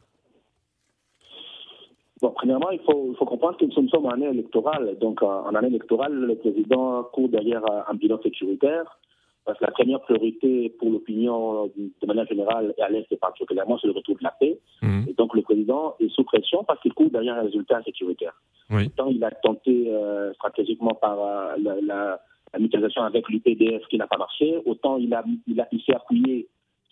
Bon, 2.20 2.32
premièrement, 2.36 2.70
il 2.70 2.80
faut, 2.80 3.12
il 3.12 3.16
faut, 3.16 3.24
comprendre 3.24 3.56
que 3.56 3.64
nous 3.64 3.88
sommes 3.88 4.04
en 4.04 4.10
année 4.10 4.28
électorale. 4.28 4.98
Donc, 5.00 5.22
en 5.22 5.54
année 5.54 5.68
électorale, 5.68 6.12
le 6.12 6.34
président 6.34 7.02
court 7.04 7.30
derrière 7.30 7.62
un 7.88 7.94
bilan 7.94 8.20
sécuritaire. 8.22 8.98
Parce 9.46 9.58
que 9.60 9.64
la 9.64 9.70
première 9.70 10.00
priorité 10.00 10.70
pour 10.78 10.90
l'opinion 10.90 11.66
de 11.76 12.06
manière 12.06 12.26
générale 12.26 12.74
et 12.76 12.82
à 12.82 12.88
l'Est 12.88 13.06
et 13.12 13.16
particulièrement, 13.16 13.78
c'est 13.78 13.86
le 13.86 13.92
retour 13.92 14.16
de 14.16 14.24
la 14.24 14.32
paix. 14.32 14.58
Mmh. 14.82 15.04
Et 15.08 15.12
donc 15.14 15.34
le 15.36 15.42
président 15.42 15.94
est 16.00 16.08
sous 16.08 16.24
pression 16.24 16.64
parce 16.64 16.80
qu'il 16.80 16.92
court 16.92 17.10
derrière 17.10 17.36
un 17.36 17.42
résultat 17.42 17.80
sécuritaire. 17.84 18.34
Oui. 18.70 18.86
Autant 18.86 19.06
il 19.06 19.22
a 19.22 19.30
tenté 19.30 19.84
euh, 19.88 20.32
stratégiquement 20.34 20.94
par 20.94 21.20
euh, 21.20 21.54
la, 21.62 21.80
la, 21.80 22.20
la, 22.52 22.58
mutualisation 22.58 23.02
avec 23.02 23.28
l'UPDF 23.28 23.86
qui 23.88 23.98
n'a 23.98 24.08
pas 24.08 24.18
marché, 24.18 24.60
autant 24.66 24.96
il, 24.96 25.14
a, 25.14 25.24
il, 25.46 25.60
a, 25.60 25.68
il 25.70 25.80
s'est 25.82 25.94
appuyé 25.94 26.48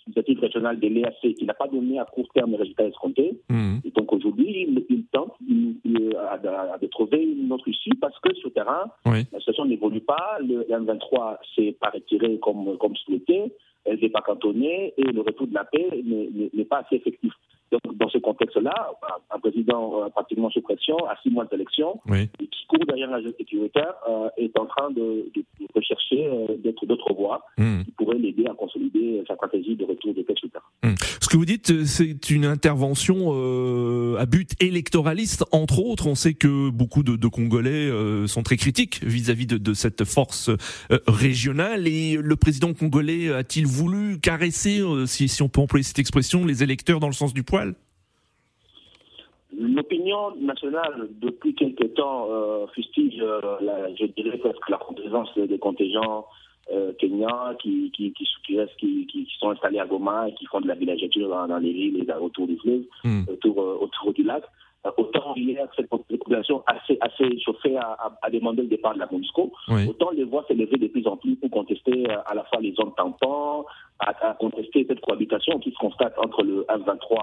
l'initiative 0.06 0.40
régionale 0.40 0.80
de 0.80 0.88
l'EAC 0.88 1.34
qui 1.34 1.44
n'a 1.44 1.54
pas 1.54 1.68
donné 1.68 1.99
à 1.99 2.04
court 2.04 2.28
terme 2.34 2.52
les 2.52 2.58
résultats 2.58 2.87
escomptés. 2.87 3.38
Mmh. 3.49 3.78
Et 3.84 3.90
donc 3.90 4.12
aujourd'hui, 4.12 4.66
il, 4.68 4.84
il, 4.88 5.04
tente 5.06 5.34
il, 5.46 5.76
de 5.84 6.87
trouver 6.87 7.23
une 7.23 7.52
autre 7.52 7.68
issue 7.68 7.94
parce 8.00 8.18
que 8.20 8.34
sur 8.34 8.49
le 8.49 8.54
terrain, 8.54 8.90
oui. 9.06 9.25
la 9.32 9.38
situation 9.38 9.64
n'évolue 9.64 10.00
pas. 10.00 10.38
Le 10.40 10.62
M23 10.64 11.38
s'est 11.54 11.76
pas 11.80 11.90
retiré 11.90 12.38
comme, 12.38 12.76
comme 12.78 12.96
souhaité, 12.96 13.52
elle 13.84 13.99
n'est 14.00 14.11
pas 14.11 14.23
cantonnée 14.23 14.94
et 14.96 15.02
le 15.02 15.20
retour 15.20 15.46
de 15.46 15.54
la 15.54 15.64
paix 15.64 15.88
n'est 16.02 16.64
pas 16.64 16.78
assez 16.78 16.96
effectif. 16.96 17.32
Donc, 17.73 17.93
contexte-là, 18.25 18.75
un 19.31 19.38
président 19.38 20.02
euh, 20.02 20.09
pratiquement 20.09 20.50
sous 20.50 20.62
pression, 20.62 20.97
à 21.07 21.16
six 21.23 21.31
mois 21.31 21.45
d'élection, 21.45 22.00
oui. 22.09 22.28
qui 22.38 22.66
court 22.69 22.85
derrière 22.87 23.11
jeu 23.23 23.35
sécuritaire, 23.38 23.95
euh, 24.09 24.28
est 24.37 24.59
en 24.59 24.66
train 24.66 24.90
de, 24.90 25.31
de, 25.35 25.45
de 25.61 25.66
rechercher 25.75 26.26
euh, 26.26 26.73
d'autres 26.87 27.12
voies 27.14 27.43
mmh. 27.59 27.83
qui 27.85 27.90
pourraient 27.93 28.19
l'aider 28.19 28.47
à 28.47 28.54
consolider 28.54 29.23
sa 29.28 29.35
stratégie 29.35 29.76
de 29.76 29.85
retour 29.85 30.14
de 30.14 30.23
paix 30.23 30.35
sur 30.37 30.49
mmh. 30.83 30.95
Ce 31.21 31.28
que 31.28 31.37
vous 31.37 31.45
dites, 31.45 31.85
c'est 31.85 32.31
une 32.31 32.45
intervention 32.45 33.33
euh, 33.33 34.16
à 34.19 34.26
but 34.26 34.52
électoraliste, 34.61 35.45
entre 35.52 35.81
autres. 35.81 36.07
On 36.07 36.14
sait 36.14 36.35
que 36.35 36.71
beaucoup 36.71 37.02
de, 37.02 37.16
de 37.16 37.28
Congolais 37.28 37.88
euh, 37.88 38.26
sont 38.26 38.43
très 38.43 38.57
critiques 38.57 39.02
vis-à-vis 39.02 39.47
-vis 39.47 39.49
de, 39.49 39.59
de, 39.59 39.75
cette 39.75 40.04
force 40.04 40.50
euh, 40.50 40.99
régionale. 41.07 41.87
Et 41.88 42.19
le 42.21 42.37
président 42.37 42.73
congolais 42.75 43.33
a-t-il 43.33 43.66
voulu 43.66 44.21
caresser, 44.21 44.83
si, 45.07 45.28
si 45.28 45.43
on 45.43 45.49
peut 45.49 45.61
employer 45.61 45.83
cette 45.83 45.99
expression, 45.99 46.45
les 46.45 46.62
électeurs 46.62 47.00
dans 47.00 47.09
le 47.09 47.14
sens 47.14 47.35
du 47.35 47.43
poil? 47.43 47.75
L'opinion 49.56 50.34
nationale, 50.37 51.08
depuis 51.20 51.54
quelque 51.54 51.84
temps, 51.84 52.28
euh, 52.30 52.66
fustige, 52.75 53.20
euh, 53.20 53.40
la, 53.61 53.94
je 53.94 54.06
dirais 54.06 54.38
presque 54.38 54.68
la 54.68 54.78
complaisance 54.78 55.37
des 55.37 55.58
contingents 55.58 56.26
euh, 56.73 56.92
kenyans 56.99 57.54
qui, 57.61 57.92
qui, 57.94 58.12
qui, 58.12 59.28
sont 59.38 59.50
installés 59.50 59.78
à 59.78 59.87
Goma 59.87 60.28
et 60.28 60.34
qui 60.34 60.46
font 60.46 60.61
de 60.61 60.66
la 60.66 60.75
villageature 60.75 61.28
dans, 61.28 61.46
dans 61.46 61.58
les 61.58 61.73
villes 61.73 62.04
et 62.08 62.12
autour 62.14 62.46
du 62.46 62.56
fleuve, 62.56 62.82
mm. 63.04 63.25
autour, 63.28 63.58
autour 63.82 64.12
du 64.12 64.23
lac. 64.23 64.44
Autant 64.99 65.34
hier, 65.34 65.66
cette 65.76 65.88
population 65.88 66.62
assez, 66.66 66.99
assez 67.00 67.38
chauffée 67.40 67.75
à, 67.76 67.92
à, 67.92 68.18
à, 68.20 68.30
demander 68.30 68.62
le 68.62 68.68
départ 68.68 68.92
de 68.92 68.99
la 68.99 69.08
MONUSCO, 69.11 69.50
oui. 69.68 69.88
autant 69.88 70.11
les 70.11 70.25
voix 70.25 70.44
s'élever 70.46 70.76
de 70.76 70.88
plus 70.88 71.06
en 71.06 71.16
plus 71.16 71.37
pour 71.37 71.50
contester 71.50 72.06
à 72.26 72.34
la 72.34 72.44
fois 72.44 72.61
les 72.61 72.75
zones 72.75 72.92
tampons, 72.94 73.64
à, 73.99 74.28
à 74.28 74.34
contester 74.34 74.84
cette 74.87 75.00
cohabitation 75.00 75.58
qui 75.58 75.70
se 75.70 75.78
constate 75.78 76.12
entre 76.18 76.42
le 76.42 76.66
F-23 76.68 77.18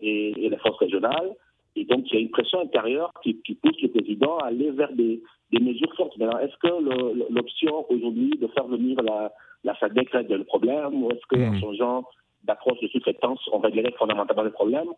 et, 0.00 0.44
et 0.44 0.48
les 0.50 0.56
forces 0.58 0.78
régionales. 0.78 1.34
Et 1.78 1.84
donc, 1.84 2.10
il 2.10 2.14
y 2.14 2.16
a 2.16 2.20
une 2.20 2.30
pression 2.30 2.60
intérieure 2.60 3.12
qui, 3.22 3.40
qui 3.42 3.54
pousse 3.54 3.80
le 3.80 3.88
président 3.88 4.38
à 4.38 4.46
aller 4.46 4.70
vers 4.72 4.92
des, 4.92 5.22
des 5.52 5.60
mesures 5.60 5.94
fortes. 5.96 6.16
Maintenant, 6.18 6.38
est-ce 6.40 6.56
que 6.56 7.32
l'option 7.32 7.86
aujourd'hui 7.88 8.30
de 8.30 8.48
faire 8.48 8.66
venir 8.66 9.00
la, 9.02 9.32
la 9.62 9.78
SADEC 9.78 10.10
règle 10.10 10.36
le 10.36 10.44
problème 10.44 11.02
ou 11.02 11.10
est-ce 11.12 11.26
qu'en 11.28 11.52
mmh. 11.52 11.60
changeant 11.60 12.04
d'approche 12.48 12.80
de 12.80 12.88
sous-traitance, 12.88 13.38
on 13.52 13.58
réglerait 13.58 13.94
fondamentalement 13.96 14.42
le 14.42 14.50
problème 14.50 14.88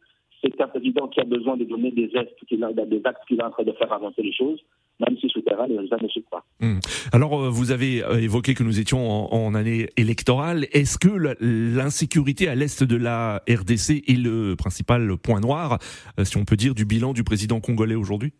C'est 0.43 0.59
un 0.61 0.69
président 0.69 1.09
qui 1.09 1.21
a 1.21 1.25
besoin 1.25 1.57
de 1.57 1.65
donner 1.65 1.91
des 1.91 2.09
gestes, 2.09 2.33
des 2.51 3.03
actes 3.05 3.23
qu'il 3.29 3.41
est 3.41 3.45
en 3.45 3.51
train 3.51 3.65
de 3.65 3.73
faire 3.73 3.93
avancer 3.93 4.23
les 4.23 4.33
choses 4.33 4.61
même 5.01 5.17
si 5.19 5.29
sous 5.29 5.41
terrain, 5.41 5.67
les 5.67 5.77
résultats 5.77 5.97
ne 6.03 6.09
suivent 6.09 6.29
pas. 6.31 6.45
Mmh. 6.61 6.79
Alors, 7.13 7.51
vous 7.51 7.71
avez 7.71 8.03
évoqué 8.23 8.55
que 8.55 8.63
nous 8.63 8.81
étions 8.81 9.11
en, 9.11 9.33
en 9.33 9.55
année 9.55 9.89
électorale. 9.97 10.67
Est-ce 10.73 10.99
que 10.99 11.09
l'insécurité 11.41 12.49
à 12.49 12.55
l'est 12.55 12.85
de 12.85 12.97
la 12.97 13.43
RDC 13.49 14.05
est 14.07 14.23
le 14.23 14.57
principal 14.57 15.17
point 15.17 15.41
noir, 15.41 15.79
si 16.23 16.37
on 16.37 16.45
peut 16.45 16.57
dire, 16.57 16.75
du 16.75 16.85
bilan 16.85 17.15
du 17.15 17.25
président 17.25 17.61
congolais 17.61 17.95
aujourd'hui? 17.95 18.35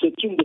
C'est 0.00 0.22
une 0.24 0.36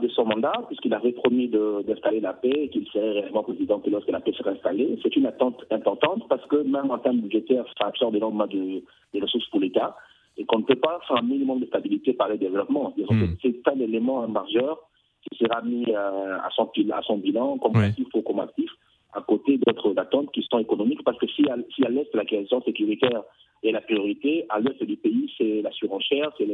de 0.00 0.08
son 0.08 0.24
mandat, 0.24 0.64
puisqu'il 0.68 0.94
avait 0.94 1.12
promis 1.12 1.48
d'installer 1.48 2.20
la 2.20 2.32
paix 2.32 2.64
et 2.64 2.68
qu'il 2.68 2.86
serait 2.88 3.12
réellement 3.12 3.42
président 3.42 3.78
que 3.78 3.90
lorsque 3.90 4.10
la 4.10 4.20
paix 4.20 4.32
serait 4.32 4.50
installée. 4.50 4.98
C'est 5.02 5.14
une 5.16 5.26
attente 5.26 5.64
importante 5.70 6.26
parce 6.28 6.44
que 6.46 6.56
même 6.56 6.90
en 6.90 6.98
termes 6.98 7.20
budgétaires, 7.20 7.64
ça 7.78 7.88
absorbe 7.88 8.16
énormément 8.16 8.46
de, 8.46 8.82
de 9.14 9.22
ressources 9.22 9.48
pour 9.50 9.60
l'État 9.60 9.96
et 10.38 10.44
qu'on 10.44 10.58
ne 10.58 10.64
peut 10.64 10.76
pas 10.76 11.00
faire 11.06 11.16
un 11.16 11.22
minimum 11.22 11.60
de 11.60 11.66
stabilité 11.66 12.12
par 12.12 12.28
le 12.28 12.38
développement. 12.38 12.94
Mmh. 12.96 13.24
C'est 13.42 13.68
un 13.68 13.80
élément 13.80 14.26
majeur 14.28 14.78
qui 15.22 15.38
sera 15.38 15.62
mis 15.62 15.86
euh, 15.88 16.38
à, 16.38 16.48
son, 16.54 16.70
à 16.92 17.02
son 17.02 17.18
bilan 17.18 17.58
comme 17.58 17.76
actif 17.76 18.06
ou 18.14 18.22
comme 18.22 18.40
actif, 18.40 18.70
à 19.12 19.22
côté 19.22 19.58
d'autres 19.58 19.94
attentes 19.96 20.30
qui 20.32 20.42
sont 20.50 20.58
économiques, 20.58 21.02
parce 21.04 21.18
que 21.18 21.26
si 21.26 21.48
à, 21.48 21.56
si 21.74 21.84
à 21.84 21.88
l'Est, 21.88 22.14
la 22.14 22.24
question 22.24 22.62
sécuritaire 22.62 23.22
est 23.62 23.72
la 23.72 23.80
priorité, 23.80 24.46
à 24.48 24.60
l'Est 24.60 24.82
du 24.82 24.96
pays, 24.96 25.32
c'est 25.36 25.62
la 25.62 25.72
surenchère, 25.72 26.30
c'est 26.38 26.46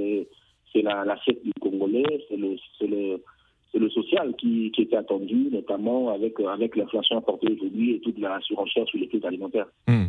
l'assiette 0.80 1.38
la, 1.38 1.44
du 1.44 1.52
Congolais, 1.60 2.24
c'est 2.28 2.36
le, 2.36 2.56
le, 2.80 3.22
le 3.78 3.90
social 3.90 4.34
qui, 4.38 4.70
qui, 4.74 4.82
était 4.82 4.96
attendu, 4.96 5.48
notamment 5.50 6.10
avec, 6.10 6.34
avec 6.40 6.76
l'inflation 6.76 7.18
apportée 7.18 7.52
aujourd'hui 7.52 7.92
et 7.92 8.00
toute 8.00 8.18
la 8.18 8.40
surenchère 8.40 8.86
sur 8.86 8.98
les 8.98 9.06
prix 9.06 9.20
alimentaires. 9.24 9.66
Mmh. 9.88 10.06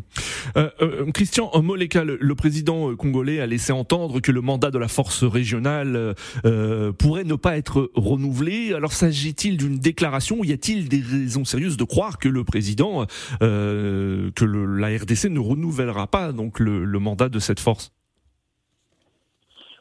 Euh, 0.57 0.69
euh, 0.81 1.11
Christian 1.11 1.49
Moleka, 1.61 2.03
le, 2.03 2.17
le, 2.19 2.35
président 2.35 2.95
congolais, 2.95 3.39
a 3.39 3.45
laissé 3.45 3.71
entendre 3.71 4.19
que 4.19 4.31
le 4.31 4.41
mandat 4.41 4.71
de 4.71 4.77
la 4.77 4.87
force 4.87 5.23
régionale 5.23 6.15
euh, 6.45 6.91
pourrait 6.91 7.23
ne 7.23 7.35
pas 7.35 7.57
être 7.57 7.91
renouvelé. 7.95 8.73
Alors 8.73 8.93
s'agit-il 8.93 9.57
d'une 9.57 9.79
déclaration 9.79 10.39
ou 10.39 10.45
y 10.45 10.51
a-t-il 10.51 10.89
des 10.89 11.01
raisons 11.01 11.45
sérieuses 11.45 11.77
de 11.77 11.83
croire 11.83 12.19
que 12.19 12.29
le 12.29 12.43
président, 12.43 13.05
euh, 13.41 14.31
que 14.35 14.45
le, 14.45 14.65
la 14.65 14.89
RDC 14.89 15.29
ne 15.29 15.39
renouvellera 15.39 16.07
pas 16.07 16.31
donc 16.31 16.59
le, 16.59 16.83
le 16.83 16.99
mandat 16.99 17.29
de 17.29 17.39
cette 17.39 17.59
force? 17.59 17.91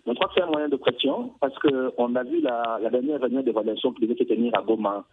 Je 0.07 0.13
crois 0.13 0.29
que 0.29 0.35
c'est 0.35 0.43
un 0.43 0.47
moyen 0.51 0.69
de 0.69 0.77
pression 0.77 1.33
parce 1.41 1.57
qu'on 1.59 2.15
a 2.17 2.23
vu 2.25 2.41
la, 2.41 2.79
la 2.83 2.91
dernière 2.91 3.21
réunion 3.21 3.43
d'évaluation 3.43 3.93
qui 3.93 4.03
devait 4.03 4.19
se 4.19 4.25
tenir 4.25 4.55
à 4.57 4.63
Goma 4.63 5.05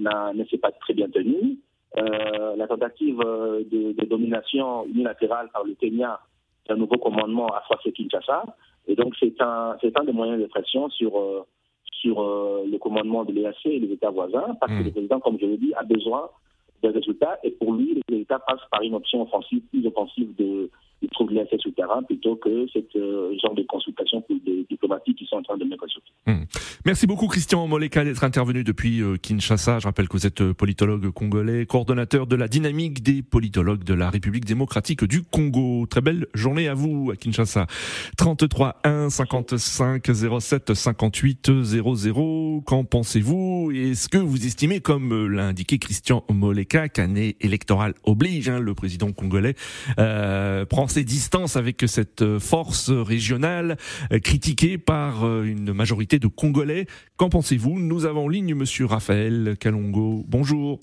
ne 0.00 0.44
s'est 0.44 0.58
pas 0.58 0.72
très 0.72 0.94
bien 0.94 1.08
tenue. 1.08 1.58
Euh, 1.96 2.54
la 2.56 2.66
tentative 2.66 3.18
de, 3.18 3.92
de, 3.92 4.04
domination 4.04 4.84
unilatérale 4.86 5.48
par 5.52 5.64
le 5.64 5.74
Kenya 5.74 6.20
d'un 6.68 6.76
nouveau 6.76 6.98
commandement 6.98 7.46
à 7.46 7.60
Froissé 7.62 7.92
Kinshasa. 7.92 8.44
Et 8.86 8.94
donc, 8.94 9.14
c'est 9.18 9.40
un, 9.40 9.76
un 9.82 10.04
des 10.04 10.12
moyens 10.12 10.40
de 10.40 10.46
pression 10.46 10.90
sur, 10.90 11.18
euh, 11.18 11.46
sur 11.90 12.20
euh, 12.20 12.64
le 12.70 12.78
commandement 12.78 13.24
de 13.24 13.32
l'EAC 13.32 13.56
et 13.64 13.78
les 13.78 13.92
États 13.92 14.10
voisins, 14.10 14.54
parce 14.60 14.72
mmh. 14.72 14.78
que 14.78 14.84
le 14.84 14.90
président, 14.90 15.20
comme 15.20 15.38
je 15.40 15.46
l'ai 15.46 15.56
dit, 15.56 15.72
a 15.74 15.82
besoin 15.82 16.28
de 16.82 16.90
résultats. 16.90 17.38
Et 17.42 17.52
pour 17.52 17.72
lui, 17.72 17.94
les 17.94 18.02
résultats 18.08 18.38
passent 18.40 18.68
par 18.70 18.82
une 18.82 18.94
option 18.94 19.22
offensive, 19.22 19.62
plus 19.70 19.86
offensive 19.86 20.34
de, 20.36 20.70
ils 21.02 21.08
trouvent 21.10 21.30
l'essai 21.32 21.58
souterrain 21.58 22.02
plutôt 22.02 22.36
que 22.36 22.66
ce 22.68 22.78
euh, 22.96 23.36
genre 23.42 23.54
de 23.54 23.62
consultation 23.62 24.22
des 24.28 24.66
diplomatiques 24.68 25.18
qui 25.18 25.26
sont 25.26 25.36
en 25.36 25.42
train 25.42 25.56
de 25.56 25.64
mettre 25.64 25.86
sur 25.88 26.00
Mmh. 26.28 26.44
Merci 26.84 27.06
beaucoup 27.06 27.26
Christian 27.26 27.66
Moleka 27.66 28.04
d'être 28.04 28.22
intervenu 28.22 28.62
depuis 28.62 29.00
euh, 29.00 29.16
Kinshasa. 29.16 29.78
Je 29.78 29.86
rappelle 29.86 30.08
que 30.08 30.12
vous 30.12 30.26
êtes 30.26 30.42
euh, 30.42 30.52
politologue 30.52 31.10
congolais, 31.10 31.64
coordonnateur 31.64 32.26
de 32.26 32.36
la 32.36 32.48
dynamique 32.48 33.02
des 33.02 33.22
politologues 33.22 33.82
de 33.82 33.94
la 33.94 34.10
République 34.10 34.44
démocratique 34.44 35.04
du 35.04 35.22
Congo. 35.22 35.86
Très 35.86 36.02
belle 36.02 36.26
journée 36.34 36.68
à 36.68 36.74
vous 36.74 37.10
à 37.10 37.16
Kinshasa. 37.16 37.66
33 38.18 38.80
1 38.84 39.08
55 39.08 40.04
07 40.40 40.74
58 40.74 41.62
00. 41.62 42.62
Qu'en 42.66 42.84
pensez-vous? 42.84 43.72
Est-ce 43.74 44.10
que 44.10 44.18
vous 44.18 44.44
estimez, 44.44 44.80
comme 44.80 45.12
euh, 45.12 45.26
l'a 45.28 45.46
indiqué 45.46 45.78
Christian 45.78 46.24
Moleka, 46.30 46.90
qu'année 46.90 47.36
électorale 47.40 47.94
oblige, 48.04 48.50
hein, 48.50 48.60
le 48.60 48.74
président 48.74 49.12
congolais 49.12 49.54
euh, 49.98 50.66
prend 50.66 50.87
ses 50.88 51.04
distances 51.04 51.56
avec 51.56 51.84
cette 51.86 52.38
force 52.38 52.90
régionale 52.90 53.76
euh, 54.12 54.18
critiquée 54.18 54.78
par 54.78 55.24
euh, 55.24 55.44
une 55.44 55.72
majorité 55.72 56.18
de 56.18 56.26
Congolais. 56.26 56.86
Qu'en 57.16 57.28
pensez-vous? 57.28 57.78
Nous 57.78 58.06
avons 58.06 58.24
en 58.24 58.28
ligne 58.28 58.54
Monsieur 58.54 58.86
Raphaël 58.86 59.56
Kalongo. 59.60 60.24
Bonjour. 60.26 60.80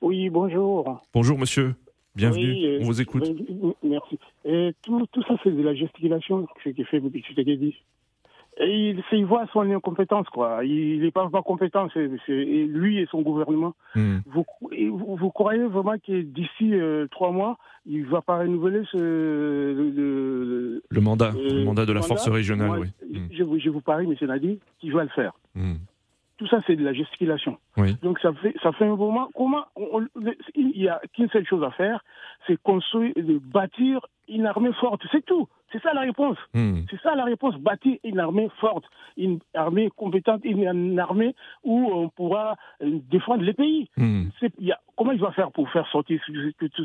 Oui, 0.00 0.28
bonjour. 0.30 1.00
Bonjour 1.12 1.38
Monsieur. 1.38 1.74
Bienvenue. 2.14 2.52
Oui, 2.52 2.78
On 2.80 2.84
vous 2.84 3.00
écoute. 3.00 3.30
Merci. 3.82 4.18
Et 4.44 4.72
tout, 4.82 5.06
tout 5.12 5.22
ça, 5.28 5.34
c'est 5.44 5.50
de 5.50 5.62
la 5.62 5.74
gesticulation, 5.74 6.46
ce 6.64 6.70
que 6.70 6.84
fait 6.84 7.00
Tshisekedi. 7.00 7.74
Et 8.58 8.90
il, 8.90 9.02
il 9.12 9.26
voit 9.26 9.46
son 9.52 9.60
incompétence, 9.70 10.26
quoi. 10.30 10.64
Il 10.64 11.02
n'est 11.02 11.10
pas, 11.10 11.28
pas 11.28 11.42
compétent, 11.42 11.88
lui 12.28 12.98
et 12.98 13.06
son 13.10 13.20
gouvernement. 13.20 13.74
Hmm. 13.94 14.18
Vous, 14.26 14.44
vous, 14.70 15.16
vous 15.16 15.30
croyez 15.30 15.64
vraiment 15.66 15.96
que 15.98 16.22
d'ici 16.22 16.72
euh, 16.74 17.06
trois 17.10 17.32
mois, 17.32 17.58
il 17.84 18.02
ne 18.02 18.06
va 18.08 18.22
pas 18.22 18.38
renouveler 18.38 18.82
ce, 18.90 18.96
le, 18.96 19.90
le- 19.90 20.82
Le 20.88 21.00
mandat, 21.00 21.32
Euh, 21.36 21.58
le 21.60 21.64
mandat 21.64 21.84
de 21.84 21.92
la 21.92 22.00
mandat, 22.00 22.08
force 22.08 22.28
régionale, 22.28 22.66
moi, 22.68 22.78
oui. 22.80 22.88
Hmm. 23.12 23.26
je, 23.30 23.42
vous- 23.42 23.58
je 23.58 23.68
vous 23.68 23.80
parie, 23.82 24.06
M. 24.06 24.14
Nadi, 24.28 24.58
qu'il 24.80 24.92
va 24.94 25.02
le 25.02 25.10
faire. 25.10 25.32
Hmm. 25.54 25.74
Tout 26.38 26.46
ça, 26.48 26.60
c'est 26.66 26.76
de 26.76 26.84
la 26.84 26.92
gesticulation. 26.92 27.56
Oui. 27.78 27.96
Donc, 28.02 28.18
ça 28.20 28.32
fait, 28.34 28.54
ça 28.62 28.72
fait 28.72 28.84
un 28.84 28.94
moment. 28.96 29.30
Comment 29.34 29.64
on- 29.74 30.02
on- 30.02 30.30
Il 30.54 30.68
n'y 30.76 30.88
a 30.88 31.00
qu'une 31.14 31.28
seule 31.30 31.46
chose 31.46 31.64
à 31.64 31.70
faire, 31.70 32.04
c'est 32.46 32.60
construire, 32.62 33.14
de 33.16 33.38
bâtir 33.38 34.00
une 34.28 34.44
armée 34.44 34.72
forte. 34.74 35.02
C'est 35.12 35.24
tout. 35.24 35.48
C'est 35.72 35.82
ça 35.82 35.94
la 35.94 36.02
réponse. 36.02 36.36
Hmm. 36.54 36.80
C'est 36.90 37.00
ça 37.00 37.14
la 37.14 37.24
réponse. 37.24 37.56
Bâtir 37.56 37.96
une 38.04 38.18
armée 38.20 38.48
forte, 38.60 38.84
une 39.16 39.38
armée 39.54 39.88
compétente, 39.96 40.42
une, 40.44 40.98
armée 40.98 41.34
où 41.64 41.90
on 41.92 42.08
pourra 42.10 42.56
euh, 42.82 42.98
défendre 43.10 43.42
les 43.42 43.52
pays. 43.54 43.88
Hmm. 43.96 44.24
Y 44.60 44.72
a- 44.72 44.80
comment 44.96 45.12
il 45.12 45.20
va 45.20 45.32
faire 45.32 45.50
pour 45.52 45.68
faire 45.70 45.86
sortir 45.88 46.20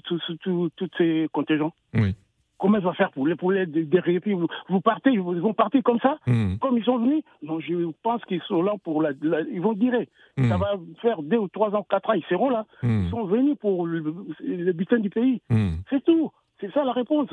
tous 0.05 0.89
ces 0.97 1.27
contingents? 1.31 1.73
Oui. 1.93 2.15
Comment 2.61 2.77
il 2.77 2.83
va 2.83 2.93
faire 2.93 3.11
pour 3.11 3.25
les, 3.27 3.35
pour 3.35 3.51
les 3.51 3.65
vous, 3.65 4.47
vous 4.69 4.81
partez, 4.81 5.09
ils 5.09 5.19
vont 5.19 5.53
partir 5.53 5.81
comme 5.83 5.99
ça? 5.99 6.17
Hmm. 6.27 6.57
comme 6.61 6.77
ils 6.77 6.83
sont 6.85 6.99
venus, 6.99 7.23
non, 7.41 7.59
je 7.59 7.73
pense 8.03 8.23
qu'ils 8.25 8.41
sont 8.43 8.61
là 8.61 8.73
pour 8.83 9.01
la, 9.01 9.09
la- 9.21 9.41
ils 9.41 9.59
vont 9.61 9.73
dire, 9.73 9.93
Hmm. 10.37 10.47
ça 10.47 10.57
va 10.57 10.75
faire 11.01 11.21
deux 11.23 11.37
ou 11.37 11.47
trois 11.47 11.75
ans, 11.75 11.83
quatre 11.89 12.09
ans, 12.11 12.13
ils 12.13 12.23
seront 12.29 12.49
là. 12.51 12.65
Hmm. 12.83 13.05
Ils 13.05 13.09
sont 13.09 13.25
venus 13.25 13.57
pour 13.59 13.87
le, 13.87 13.99
le 14.41 14.71
butin 14.73 14.99
du 14.99 15.09
pays. 15.09 15.41
Hmm. 15.49 15.77
C'est 15.89 16.03
tout. 16.05 16.31
C'est 16.59 16.71
ça 16.71 16.83
la 16.83 16.91
réponse. 16.93 17.29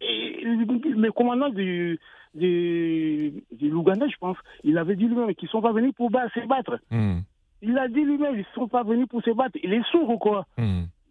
Le 0.00 1.10
commandant 1.10 1.48
du, 1.50 1.98
du, 2.34 3.32
de 3.52 3.68
l'Ouganda, 3.68 4.06
je 4.08 4.16
pense, 4.18 4.36
il 4.64 4.78
avait 4.78 4.96
dit 4.96 5.06
lui-même 5.06 5.34
qu'ils 5.34 5.46
ne 5.46 5.50
sont 5.50 5.60
pas 5.62 5.72
venus 5.72 5.92
pour 5.96 6.10
se 6.10 6.46
battre. 6.46 6.78
Hmm. 6.90 7.18
Il 7.62 7.76
a 7.78 7.88
dit 7.88 8.02
lui-même, 8.02 8.34
ils 8.34 8.38
ne 8.38 8.54
sont 8.54 8.68
pas 8.68 8.82
venus 8.82 9.06
pour 9.08 9.22
se 9.22 9.30
battre. 9.30 9.56
Il 9.62 9.72
est 9.72 9.84
sourd 9.90 10.08
ou 10.08 10.18
quoi? 10.18 10.46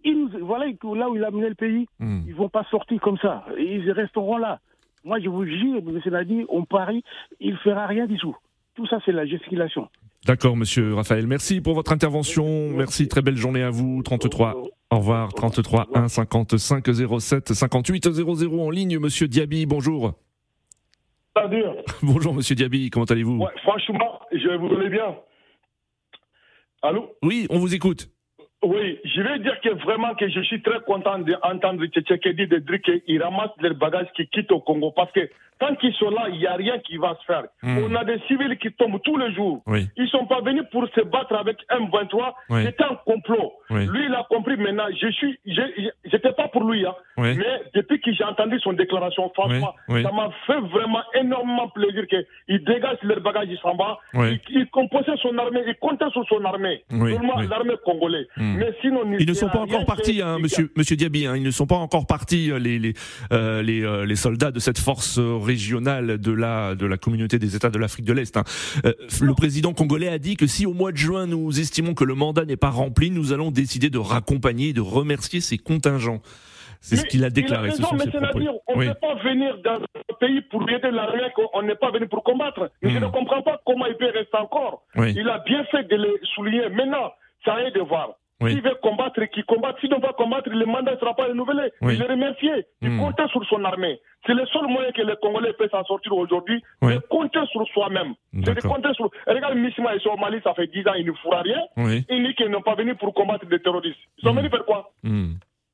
Il 0.03 0.17
nous- 0.19 0.45
Voilà 0.45 0.65
là 0.67 1.09
où 1.09 1.15
il 1.15 1.23
a 1.23 1.31
mené 1.31 1.49
le 1.49 1.55
pays, 1.55 1.87
Hmm. 1.99 2.21
ils 2.27 2.35
vont 2.35 2.49
pas 2.49 2.65
sortir 2.71 2.99
comme 3.01 3.17
ça. 3.17 3.45
Ils 3.57 3.89
resteront 3.91 4.37
là. 4.37 4.59
Moi, 5.03 5.19
je 5.19 5.29
vous 5.29 5.45
jure, 5.45 5.77
M. 5.77 5.99
Nadi, 6.11 6.45
on 6.49 6.63
parie, 6.65 7.03
il 7.39 7.55
fera 7.57 7.87
rien 7.87 8.05
du 8.05 8.17
tout. 8.17 8.35
Tout 8.75 8.85
ça, 8.87 8.99
c'est 9.05 9.11
la 9.11 9.25
gesticulation. 9.25 9.89
D'accord, 10.25 10.55
monsieur 10.55 10.93
Raphaël. 10.93 11.25
Merci 11.27 11.61
pour 11.61 11.73
votre 11.73 11.91
intervention. 11.91 12.69
Merci, 12.69 13.07
très 13.07 13.21
belle 13.23 13.35
journée 13.37 13.63
à 13.63 13.71
vous. 13.71 14.03
33. 14.03 14.55
Au 14.91 14.97
revoir. 14.97 15.33
33 15.33 15.87
1 15.95 16.07
55 16.07 16.85
07 17.19 17.53
58 17.53 18.11
00 18.11 18.59
en 18.61 18.69
ligne. 18.69 18.99
Monsieur 18.99 19.27
Diaby, 19.27 19.65
bonjour. 19.65 20.13
Bonjour, 22.03 22.33
monsieur 22.33 22.55
Diaby. 22.55 22.89
Comment 22.89 23.05
allez-vous? 23.05 23.37
Ouais, 23.37 23.51
franchement, 23.63 24.19
je 24.33 24.49
vous 24.57 24.67
connais 24.69 24.89
bien. 24.89 25.15
Allô? 26.81 27.09
Oui, 27.23 27.47
on 27.49 27.57
vous 27.57 27.73
écoute. 27.73 28.09
Oui, 28.63 28.99
je 29.03 29.21
vais 29.21 29.39
dire 29.39 29.59
que 29.61 29.69
vraiment 29.83 30.13
que 30.13 30.29
je 30.29 30.39
suis 30.41 30.61
très 30.61 30.79
content 30.81 31.17
d'entendre 31.19 31.83
Tchétchékédi 31.85 32.47
de 32.47 32.57
dire 32.57 32.81
qu'ils 32.81 33.21
ramassent 33.21 33.49
leurs 33.59 33.75
bagages 33.75 34.07
qui 34.15 34.27
quittent 34.27 34.51
au 34.51 34.59
Congo 34.59 34.91
parce 34.91 35.11
que 35.11 35.27
tant 35.61 35.75
qu'ils 35.75 35.93
sont 35.93 36.09
là, 36.09 36.27
il 36.29 36.39
n'y 36.39 36.47
a 36.47 36.55
rien 36.55 36.79
qui 36.79 36.97
va 36.97 37.15
se 37.19 37.25
faire. 37.25 37.43
Hmm. 37.61 37.77
On 37.77 37.95
a 37.95 38.03
des 38.03 38.19
civils 38.27 38.57
qui 38.57 38.71
tombent 38.73 39.01
tous 39.03 39.17
les 39.17 39.31
jours. 39.33 39.61
Oui. 39.67 39.87
Ils 39.95 40.07
sont 40.09 40.25
pas 40.25 40.41
venus 40.41 40.63
pour 40.71 40.87
se 40.95 41.01
battre 41.01 41.35
avec 41.35 41.57
M23. 41.69 42.33
Oui. 42.49 42.63
C'était 42.65 42.83
un 42.83 42.95
complot. 43.05 43.53
Oui. 43.69 43.85
Lui, 43.85 44.05
il 44.05 44.13
a 44.13 44.25
compris 44.29 44.57
maintenant. 44.57 44.87
Je 44.99 45.07
suis, 45.11 45.39
j'étais 46.05 46.31
pas 46.33 46.47
pour 46.47 46.63
lui, 46.63 46.85
hein. 46.85 46.95
Mais 47.17 47.61
depuis 47.75 48.01
que 48.01 48.11
j'ai 48.11 48.23
entendu 48.23 48.59
son 48.59 48.73
déclaration, 48.73 49.31
franchement, 49.35 49.73
ça 49.87 50.11
m'a 50.11 50.31
fait 50.47 50.59
vraiment 50.59 51.03
énormément 51.13 51.69
plaisir 51.69 52.07
qu'il 52.07 52.63
dégage 52.63 52.97
leurs 53.03 53.21
bagages, 53.21 53.47
il 53.49 53.59
s'en 53.59 53.75
va. 53.75 53.99
Il, 54.15 54.39
il 54.49 54.67
composait 54.69 55.17
son 55.21 55.37
armée, 55.37 55.61
il 55.67 55.75
comptait 55.75 56.09
sur 56.11 56.25
son 56.27 56.43
armée. 56.43 56.83
Seulement 56.89 57.39
l'armée 57.41 57.75
congolaise. 57.85 58.25
Hmm. 58.35 58.50
Mais 58.57 58.73
sinon, 58.81 59.01
Ils 59.19 59.27
ne 59.27 59.33
sont 59.33 59.47
il 59.47 59.51
pas 59.51 59.59
a 59.59 59.61
encore 59.61 59.85
partis, 59.85 60.21
hein, 60.21 60.37
monsieur, 60.39 60.71
monsieur 60.75 60.95
Diaby. 60.95 61.25
hein. 61.25 61.35
ils 61.35 61.43
ne 61.43 61.51
sont 61.51 61.67
pas 61.67 61.75
encore 61.75 62.05
partis, 62.07 62.51
euh, 62.51 62.59
les, 62.59 62.79
les, 62.79 62.93
euh, 63.31 63.61
les, 63.61 63.83
euh, 63.83 64.05
les 64.05 64.15
soldats 64.15 64.51
de 64.51 64.59
cette 64.59 64.79
force 64.79 65.17
euh, 65.19 65.37
régionale 65.37 66.17
de 66.17 66.31
la, 66.31 66.75
de 66.75 66.85
la 66.85 66.97
communauté 66.97 67.39
des 67.39 67.55
États 67.55 67.69
de 67.69 67.77
l'Afrique 67.79 68.05
de 68.05 68.13
l'Est. 68.13 68.35
hein. 68.37 68.43
Euh, 68.85 68.93
le 69.21 69.33
président 69.33 69.73
congolais 69.73 70.07
a 70.09 70.17
dit 70.17 70.35
que 70.37 70.47
si 70.47 70.65
au 70.65 70.73
mois 70.73 70.91
de 70.91 70.97
juin 70.97 71.27
nous 71.27 71.59
estimons 71.59 71.93
que 71.93 72.03
le 72.03 72.15
mandat 72.15 72.45
n'est 72.45 72.57
pas 72.57 72.69
rempli, 72.69 73.11
nous 73.11 73.33
allons 73.33 73.51
décider 73.51 73.89
de 73.89 73.97
raccompagner 73.97 74.69
et 74.69 74.73
de 74.73 74.81
remercier 74.81 75.41
ces 75.41 75.57
contingents. 75.57 76.21
C'est 76.83 76.95
ce 76.95 77.05
qu'il 77.05 77.23
a 77.23 77.27
il 77.27 77.33
déclaré. 77.33 77.69
ce 77.69 77.75
raison, 77.75 77.89
sont 77.89 77.95
mais 77.95 78.05
c'est-à-dire, 78.11 78.53
on 78.67 78.73
ne 78.73 78.79
Oui. 78.79 78.87
peut 78.87 78.95
pas 78.99 79.13
venir 79.23 79.55
dans 79.63 79.75
un 79.83 80.13
pays 80.19 80.41
pour 80.49 80.67
aider 80.67 80.89
l'armée 80.89 81.21
qu'on 81.35 81.61
n'est 81.61 81.75
pas 81.75 81.91
venu 81.91 82.07
pour 82.07 82.23
combattre. 82.23 82.71
Mais 82.81 82.89
Je 82.89 82.97
Hmm. 82.97 83.03
ne 83.03 83.07
comprends 83.09 83.43
pas 83.43 83.61
comment 83.67 83.85
il 83.85 83.95
peut 83.97 84.05
rester 84.11 84.35
encore. 84.37 84.81
Oui. 84.95 85.13
Il 85.15 85.29
a 85.29 85.37
bien 85.45 85.63
fait 85.65 85.83
de 85.87 85.95
le 85.95 86.09
souligner. 86.33 86.69
Maintenant, 86.69 87.11
ça 87.45 87.53
a 87.53 87.69
de 87.69 87.79
voir. 87.81 88.15
Oui. 88.41 88.51
S'il 88.53 88.61
veut 88.63 88.75
combattre, 88.81 89.23
qu'il 89.25 89.45
combatte. 89.45 89.79
S'il 89.79 89.89
ne 89.91 89.97
pas 89.97 90.13
combattre, 90.13 90.49
le 90.49 90.65
mandat 90.65 90.93
ne 90.93 90.97
sera 90.97 91.13
pas 91.15 91.25
renouvelé. 91.25 91.71
Oui. 91.81 91.93
Il 91.93 91.99
le 91.99 92.05
remercier. 92.07 92.65
Il 92.81 92.97
comptait 92.97 93.27
sur 93.27 93.43
son 93.45 93.63
armée. 93.63 93.99
C'est 94.25 94.33
le 94.33 94.45
seul 94.47 94.67
moyen 94.67 94.91
que 94.91 95.01
les 95.01 95.15
Congolais 95.21 95.53
peuvent 95.53 95.69
s'en 95.69 95.83
sortir 95.85 96.13
aujourd'hui. 96.15 96.61
Oui. 96.81 96.93
C'est 96.93 97.07
compter 97.07 97.39
sur 97.51 97.65
soi-même. 97.69 98.13
C'est 98.43 98.53
de 98.55 98.61
compter 98.61 98.93
sur. 98.93 99.09
Regarde, 99.27 99.55
Missima, 99.57 99.95
ils 99.95 100.01
sont 100.01 100.09
au 100.09 100.17
Mali, 100.17 100.39
ça 100.43 100.53
fait 100.53 100.67
10 100.67 100.87
ans, 100.87 100.93
ils 100.95 101.05
ne 101.05 101.13
fera 101.13 101.41
rien. 101.41 101.61
Oui. 101.77 102.05
Ils 102.09 102.23
disent 102.25 102.35
qu'ils 102.35 102.49
n'ont 102.49 102.61
pas 102.61 102.75
venu 102.75 102.95
pour 102.95 103.13
combattre 103.13 103.45
des 103.45 103.59
terroristes. 103.59 103.97
Ils 104.17 104.23
sont 104.27 104.33
Hmm. 104.33 104.37
venus 104.37 104.51
faire 104.51 104.65
quoi 104.65 104.91
Hmm. 105.03 105.33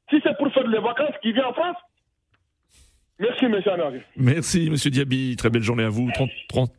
si 0.10 0.19
c'est 0.23 0.38
pour 0.38 0.51
faire 0.53 0.67
les 0.67 0.80
vacances 0.80 1.15
qui 1.21 1.32
vient 1.34 1.47
en 1.47 1.53
France, 1.53 1.77
merci, 3.19 3.69
Anari. 3.69 3.99
Merci, 4.15 4.69
monsieur 4.69 4.89
Diaby. 4.91 5.36
Très 5.38 5.49
belle 5.49 5.63
journée 5.63 5.84
à 5.84 5.89
vous. 5.89 6.10
30, 6.13 6.30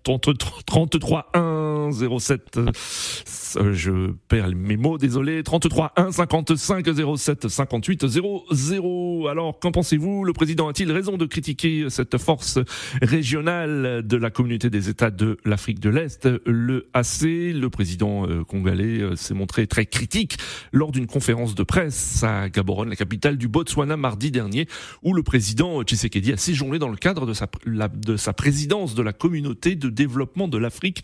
30, 0.03 0.39
30, 0.39 0.39
33 0.67 1.31
1 1.35 1.91
07. 2.19 2.59
euh, 2.59 3.73
je 3.73 4.13
perds 4.29 4.51
mes 4.55 4.77
mots, 4.77 4.99
désolé. 4.99 5.43
33 5.43 5.93
1 5.97 6.13
55 6.13 6.87
07 7.17 7.49
58 7.49 8.07
00. 8.07 9.27
Alors, 9.29 9.59
qu'en 9.59 9.73
pensez-vous? 9.73 10.25
Le 10.25 10.33
président 10.33 10.69
a-t-il 10.69 10.93
raison 10.93 11.17
de 11.17 11.27
critiquer 11.27 11.87
cette 11.91 12.19
force 12.19 12.59
régionale 13.03 14.03
de 14.07 14.17
la 14.17 14.31
communauté 14.31 14.71
des 14.71 14.89
États 14.89 15.11
de 15.11 15.39
l'Afrique 15.45 15.81
de 15.81 15.91
l'Est 15.91 16.29
Le 16.47 16.89
AC, 16.95 17.23
le 17.23 17.69
président 17.69 18.29
euh, 18.29 18.45
congolais, 18.45 19.01
euh, 19.01 19.17
s'est 19.17 19.35
montré 19.35 19.67
très 19.67 19.87
critique 19.87 20.37
lors 20.73 20.93
d'une 20.93 21.07
conférence 21.07 21.55
de 21.55 21.63
presse 21.63 22.23
à 22.23 22.49
Gaborone, 22.49 22.91
la 22.91 22.97
capitale 22.97 23.39
du 23.39 23.49
Botswana, 23.49 23.97
mardi 23.97 24.31
dernier, 24.31 24.67
où 25.03 25.15
le 25.15 25.23
président 25.23 25.83
Tshisekedi 25.83 26.28
a 26.33 26.37
séjourné 26.37 26.79
dans 26.79 26.89
le 26.89 26.97
cadre 26.97 27.27
de 27.27 27.33
sa, 27.33 27.47
la- 27.67 27.89
de 27.89 28.17
sa 28.17 28.33
présidence 28.33 28.95
de 28.95 29.03
la 29.03 29.13
communauté 29.13 29.75
de 29.77 29.89
développement 29.89 30.49
de 30.49 30.59
l'Afrique 30.59 31.03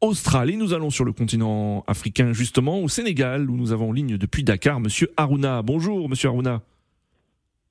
australe. 0.00 0.50
Et 0.50 0.56
nous 0.56 0.72
allons 0.74 0.90
sur 0.90 1.04
le 1.04 1.12
continent 1.12 1.84
africain, 1.86 2.32
justement, 2.32 2.80
au 2.80 2.88
Sénégal, 2.88 3.48
où 3.50 3.56
nous 3.56 3.72
avons 3.72 3.90
en 3.90 3.92
ligne 3.92 4.16
depuis 4.18 4.44
Dakar 4.44 4.80
Monsieur 4.80 5.08
Aruna. 5.16 5.62
Bonjour, 5.62 6.08
Monsieur 6.08 6.28
Aruna. 6.28 6.62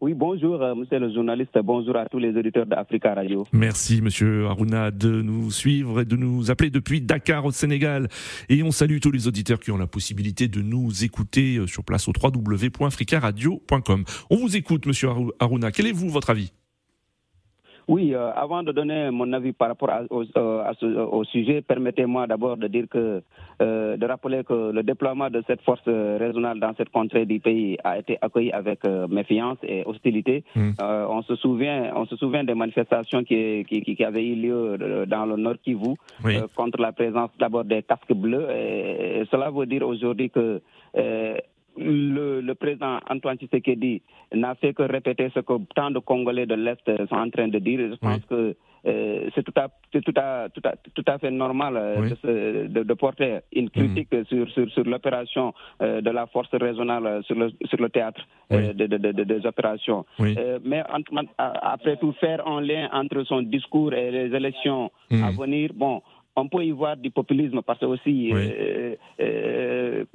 Oui, 0.03 0.15
bonjour, 0.15 0.59
euh, 0.63 0.73
monsieur 0.73 0.97
le 0.97 1.13
journaliste. 1.13 1.55
Bonjour 1.63 1.95
à 1.95 2.07
tous 2.07 2.17
les 2.17 2.35
auditeurs 2.35 2.65
d'Africa 2.65 3.13
Radio. 3.13 3.45
Merci, 3.53 4.01
Monsieur 4.01 4.47
Aruna, 4.47 4.89
de 4.89 5.21
nous 5.21 5.51
suivre 5.51 6.01
et 6.01 6.05
de 6.05 6.15
nous 6.15 6.49
appeler 6.49 6.71
depuis 6.71 7.01
Dakar 7.01 7.45
au 7.45 7.51
Sénégal. 7.51 8.07
Et 8.49 8.63
on 8.63 8.71
salue 8.71 8.97
tous 8.99 9.11
les 9.11 9.27
auditeurs 9.27 9.59
qui 9.59 9.69
ont 9.69 9.77
la 9.77 9.85
possibilité 9.85 10.47
de 10.47 10.59
nous 10.63 11.03
écouter 11.03 11.57
euh, 11.57 11.67
sur 11.67 11.83
place 11.83 12.07
au 12.07 12.13
www.africaradio.com. 12.19 14.03
On 14.31 14.37
vous 14.37 14.55
écoute, 14.57 14.87
Monsieur 14.87 15.09
Aruna. 15.39 15.71
Quel 15.71 15.85
est 15.85 15.91
vous 15.91 16.09
votre 16.09 16.31
avis? 16.31 16.51
Oui, 17.93 18.13
euh, 18.15 18.31
avant 18.45 18.63
de 18.63 18.71
donner 18.71 19.11
mon 19.11 19.29
avis 19.33 19.51
par 19.51 19.67
rapport 19.71 19.89
à- 19.89 20.03
au, 20.09 20.21
euh, 20.37 20.63
à 20.69 20.73
ce- 20.79 20.85
au 21.17 21.23
sujet, 21.25 21.57
permettez-moi 21.61 22.25
d'abord 22.31 22.55
de 22.63 22.67
dire 22.75 22.85
que, 22.89 23.21
euh, 23.61 23.97
de 23.97 24.05
rappeler 24.05 24.41
que 24.49 24.71
le 24.77 24.81
déploiement 24.91 25.29
de 25.29 25.41
cette 25.47 25.61
force 25.67 25.81
euh, 25.89 26.17
régionale 26.25 26.57
dans 26.65 26.73
cette 26.77 26.89
contrée 26.89 27.25
du 27.25 27.39
pays 27.47 27.77
a 27.83 27.99
été 27.99 28.17
accueilli 28.21 28.51
avec 28.61 28.79
euh, 28.85 29.07
méfiance 29.09 29.57
et 29.63 29.83
hostilité. 29.85 30.35
Mm. 30.55 30.71
Euh, 30.81 31.05
on 31.17 31.21
se 31.23 31.35
souvient, 31.35 31.91
on 32.01 32.05
se 32.05 32.15
souvient 32.15 32.45
des 32.45 32.53
manifestations 32.63 33.23
qui, 33.25 33.65
qui, 33.67 33.81
qui- 33.81 34.05
avaient 34.05 34.25
eu 34.25 34.35
lieu 34.35 34.77
euh, 34.81 35.05
dans 35.05 35.25
le 35.25 35.35
Nord 35.35 35.57
Kivu 35.63 35.93
Oui. 36.23 36.37
euh, 36.37 36.47
contre 36.55 36.79
la 36.81 36.93
présence 36.93 37.29
d'abord 37.39 37.65
des 37.65 37.83
casques 37.83 38.13
bleus. 38.13 38.47
Et, 38.55 39.19
et 39.19 39.23
cela 39.31 39.49
veut 39.51 39.65
dire 39.65 39.85
aujourd'hui 39.85 40.29
que 40.29 40.61
euh, 40.97 41.35
le, 41.77 42.41
le 42.41 42.55
président 42.55 42.99
Antoine 43.09 43.37
Tshisekedi 43.37 44.01
n'a 44.33 44.55
fait 44.55 44.73
que 44.73 44.83
répéter 44.83 45.29
ce 45.33 45.39
que 45.39 45.53
tant 45.75 45.91
de 45.91 45.99
Congolais 45.99 46.45
de 46.45 46.55
l'Est 46.55 46.85
sont 47.07 47.15
en 47.15 47.29
train 47.29 47.47
de 47.47 47.59
dire. 47.59 47.79
Je 47.91 47.95
pense 47.95 48.23
que 48.29 48.55
euh, 48.87 49.29
c'est 49.35 49.43
tout 49.43 49.53
à, 49.57 49.67
tout, 49.91 50.01
à, 50.17 50.49
tout, 50.49 50.61
à, 50.65 50.73
tout 50.95 51.03
à 51.07 51.17
fait 51.19 51.29
normal 51.29 51.77
euh, 51.77 51.95
Oui. 52.01 52.09
de, 52.09 52.15
se- 52.15 52.67
de- 52.67 52.83
de 52.83 52.93
porter 52.95 53.39
une 53.53 53.69
critique 53.69 54.09
sur, 54.27 54.49
sur, 54.49 54.67
sur 54.71 54.83
l'opération 54.85 55.53
euh, 55.83 56.01
de 56.01 56.09
la 56.09 56.25
force 56.25 56.49
régionale 56.53 57.21
sur 57.25 57.35
le, 57.35 57.51
sur 57.65 57.77
le 57.79 57.89
théâtre 57.89 58.21
de- 58.49 58.73
de- 58.73 58.87
de- 58.87 59.11
de- 59.11 59.23
des 59.23 59.45
opérations. 59.45 60.03
Oui. 60.19 60.35
Mais 60.65 60.81
en- 60.89 61.25
après 61.37 61.97
tout, 61.97 62.11
faire 62.13 62.45
un 62.47 62.59
lien 62.61 62.89
entre 62.91 63.23
son 63.23 63.43
discours 63.43 63.93
et 63.93 64.09
les 64.09 64.35
élections 64.35 64.91
Mhm. 65.11 65.23
à 65.23 65.31
venir, 65.31 65.69
bon, 65.75 66.01
on 66.35 66.47
peut 66.47 66.63
y 66.63 66.71
voir 66.71 66.97
du 66.97 67.11
populisme 67.11 67.61
parce 67.61 67.79
que 67.79 67.85
aussi 67.85 68.31
euh, 68.33 68.95
euh, 69.19 70.05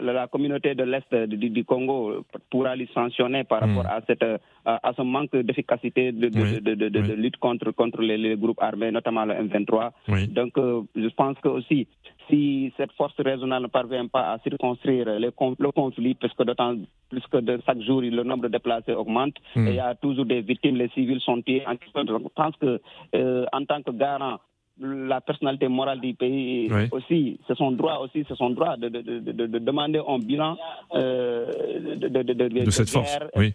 la, 0.00 0.26
communauté 0.28 0.74
de 0.74 0.84
l'Est 0.84 1.14
du, 1.14 1.64
Congo 1.64 2.24
pourra 2.50 2.74
les 2.74 2.88
sanctionner 2.94 3.44
par 3.44 3.60
rapport 3.60 3.86
à, 3.86 4.00
cette, 4.06 4.24
à, 4.64 4.92
ce 4.96 5.02
manque 5.02 5.36
d'efficacité 5.36 6.12
de, 6.12 6.28
de, 6.28 7.14
lutte 7.14 7.36
contre, 7.36 7.70
contre 7.72 8.00
les, 8.00 8.36
groupes 8.36 8.62
armés, 8.62 8.90
notamment 8.90 9.24
le 9.24 9.34
M23. 9.34 9.90
Donc, 10.28 10.52
je 10.56 11.08
pense 11.10 11.36
que 11.40 11.48
aussi, 11.48 11.86
si 12.28 12.72
cette 12.76 12.92
force 12.92 13.14
régionale 13.18 13.62
ne 13.62 13.66
parvient 13.68 14.06
pas 14.06 14.32
à 14.32 14.38
circonscrire 14.38 15.06
le 15.18 15.70
conflit, 15.70 16.14
parce 16.14 16.32
que 16.34 16.42
d'autant 16.42 16.74
plus 17.10 17.22
que 17.30 17.38
de 17.38 17.60
chaque 17.66 17.80
jour, 17.82 18.00
le 18.00 18.22
nombre 18.22 18.44
de 18.44 18.48
déplacés 18.48 18.94
augmente, 18.94 19.34
et 19.56 19.60
il 19.60 19.74
y 19.74 19.80
a 19.80 19.94
toujours 19.94 20.24
des 20.24 20.40
victimes, 20.40 20.76
les 20.76 20.88
civils 20.88 21.20
sont 21.20 21.42
tués. 21.42 21.64
Je 21.68 22.28
pense 22.34 22.56
que, 22.56 22.80
en 23.52 23.64
tant 23.66 23.82
que 23.82 23.90
garant 23.90 24.38
la 24.80 25.20
personnalité 25.20 25.68
morale 25.68 26.00
du 26.00 26.14
pays 26.14 26.70
aussi, 26.90 27.38
c'est 27.46 27.56
son 27.56 27.72
droit 27.72 27.98
aussi, 27.98 28.24
c'est 28.28 28.36
son 28.36 28.50
droit 28.50 28.76
de, 28.76 28.88
de, 28.88 29.00
de, 29.02 29.46
de, 29.46 29.58
demander 29.58 30.00
un 30.06 30.18
bilan 30.18 30.56
euh, 30.94 31.46
de, 31.96 32.70
cette 32.70 32.90
force. 32.90 33.18
Oui, 33.36 33.52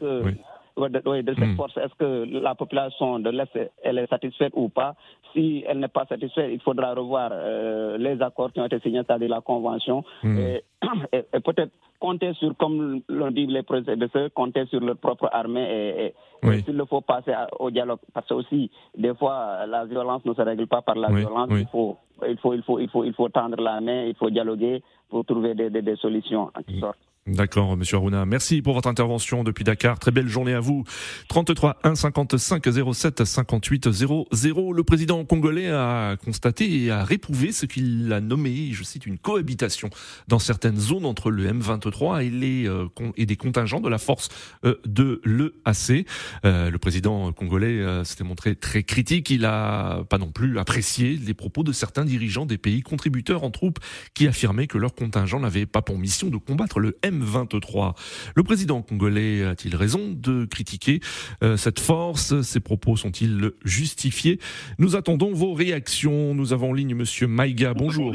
de, 0.88 1.34
cette 1.38 1.45
hmm. 1.45 1.55
force. 1.58 1.75
Est-ce 1.77 1.93
que 1.95 2.39
la 2.41 2.55
population 2.55 3.19
de 3.19 3.29
l'Est 3.32 3.49
elle 3.84 3.97
est 3.97 4.08
satisfaite 4.08 4.53
ou 4.55 4.69
pas? 4.69 4.95
Si 5.34 5.63
elle 5.67 5.79
n'est 5.79 5.89
pas 5.89 6.05
satisfaite, 6.05 6.49
il 6.51 6.62
faudra 6.62 6.93
revoir 6.93 7.32
euh, 7.34 7.97
les 7.97 8.21
accords 8.21 8.53
qui 8.53 8.62
ont 8.62 8.65
été 8.65 8.79
signés, 8.79 9.01
c'est-à-dire 9.05 9.29
la 9.29 9.41
convention, 9.41 10.05
hmm. 10.23 10.38
et, 10.38 10.63
et 11.12 11.23
peut-être 11.39 11.71
compter 11.99 12.34
sur, 12.34 12.56
comme 12.58 13.02
l'ont 13.10 13.32
dit 13.32 13.45
les 13.45 13.63
prédécesseurs, 13.63 14.30
compter 14.34 14.65
sur 14.67 14.80
leur 14.80 14.97
propre 14.97 15.30
armée 15.32 16.13
et, 16.43 16.62
s'il 16.63 16.78
le 16.78 16.86
faut 16.86 17.02
passer 17.02 17.34
au 17.60 17.69
dialogue. 17.69 17.99
Parce 18.13 18.28
que 18.28 18.34
aussi, 18.36 18.71
des 18.97 19.13
fois, 19.15 19.65
la 19.67 19.86
violence 19.86 20.23
ne 20.25 20.34
se 20.34 20.41
règle 20.41 20.67
pas 20.67 20.82
par 20.82 20.95
la 20.95 21.10
violence. 21.10 21.49
Il, 21.52 21.67
faut, 21.67 21.97
il, 22.28 22.38
faut, 22.38 22.54
il, 22.54 22.63
faut, 22.63 22.80
il, 22.80 22.89
faut, 22.89 23.04
il 23.04 23.13
faut 23.13 23.30
tendre 23.30 23.62
la 23.62 23.82
main, 23.82 24.04
il 24.04 24.15
faut 24.15 24.30
dialoguer 24.30 24.82
pour 25.10 25.25
trouver 25.25 25.56
des, 25.56 25.69
des, 25.69 25.82
des 25.82 25.95
solutions 25.97 26.43
en 26.56 26.62
quelque 26.62 26.80
sorte. 26.80 26.99
D'accord, 27.29 27.77
Monsieur 27.77 27.97
Aruna. 27.97 28.25
Merci 28.25 28.63
pour 28.63 28.73
votre 28.73 28.89
intervention 28.89 29.43
depuis 29.43 29.63
Dakar. 29.63 29.99
Très 29.99 30.09
belle 30.09 30.27
journée 30.27 30.53
à 30.53 30.59
vous. 30.59 30.83
33 31.27 31.77
1 31.83 31.93
55 31.93 32.63
07 32.93 33.23
58 33.23 33.91
00. 33.91 34.73
Le 34.73 34.83
président 34.83 35.23
congolais 35.25 35.69
a 35.69 36.15
constaté 36.17 36.85
et 36.85 36.91
a 36.91 37.03
réprouvé 37.03 37.51
ce 37.51 37.67
qu'il 37.67 38.11
a 38.13 38.19
nommé, 38.19 38.69
je 38.71 38.83
cite, 38.83 39.05
une 39.05 39.19
cohabitation 39.19 39.91
dans 40.27 40.39
certaines 40.39 40.79
zones 40.79 41.05
entre 41.05 41.29
le 41.29 41.51
M23 41.51 42.25
et 42.25 42.29
les 42.31 42.67
euh, 42.67 42.87
et 43.15 43.25
des 43.27 43.37
contingents 43.37 43.79
de 43.79 43.89
la 43.89 43.99
force 43.99 44.29
euh, 44.65 44.75
de 44.85 45.21
l'EAC. 45.23 46.07
Euh, 46.45 46.71
le 46.71 46.77
président 46.79 47.31
congolais 47.31 48.03
s'était 48.05 48.23
montré 48.23 48.55
très 48.55 48.83
critique. 48.83 49.29
Il 49.29 49.45
a 49.45 50.03
pas 50.09 50.17
non 50.17 50.31
plus 50.31 50.57
apprécié 50.57 51.15
les 51.15 51.35
propos 51.35 51.63
de 51.63 51.73
certains 51.73 52.05
dirigeants 52.05 52.47
des 52.47 52.57
pays 52.57 52.81
contributeurs 52.81 53.43
en 53.43 53.51
troupes 53.51 53.79
qui 54.15 54.27
affirmaient 54.27 54.67
que 54.67 54.79
leur 54.79 54.95
contingent 54.95 55.39
n'avait 55.39 55.67
pas 55.67 55.83
pour 55.83 55.99
mission 55.99 56.29
de 56.29 56.37
combattre 56.37 56.79
le 56.79 56.97
M23. 57.03 57.18
23 57.23 57.95
Le 58.36 58.43
président 58.43 58.82
congolais 58.82 59.43
a-t-il 59.43 59.75
raison 59.75 60.12
de 60.12 60.45
critiquer 60.45 60.99
euh, 61.43 61.58
cette 61.58 61.79
force? 61.79 62.41
Ses 62.41 62.60
propos 62.60 62.95
sont-ils 62.95 63.51
justifiés? 63.63 64.39
Nous 64.77 64.95
attendons 64.95 65.34
vos 65.34 65.53
réactions. 65.53 66.34
Nous 66.34 66.53
avons 66.53 66.69
en 66.71 66.73
ligne 66.73 66.95
Monsieur 66.95 67.27
Maïga. 67.27 67.73
Bonjour. 67.73 68.13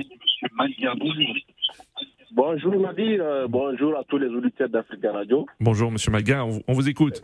Bonjour 2.32 2.74
Nadir, 2.80 3.24
euh, 3.24 3.46
bonjour 3.48 3.96
à 3.96 4.02
tous 4.04 4.18
les 4.18 4.26
auditeurs 4.26 4.68
d'Africa 4.68 5.12
Radio. 5.12 5.46
Bonjour 5.60 5.90
Monsieur 5.92 6.10
Maïga, 6.10 6.44
on, 6.44 6.72
vous 6.72 6.88
écoute. 6.88 7.22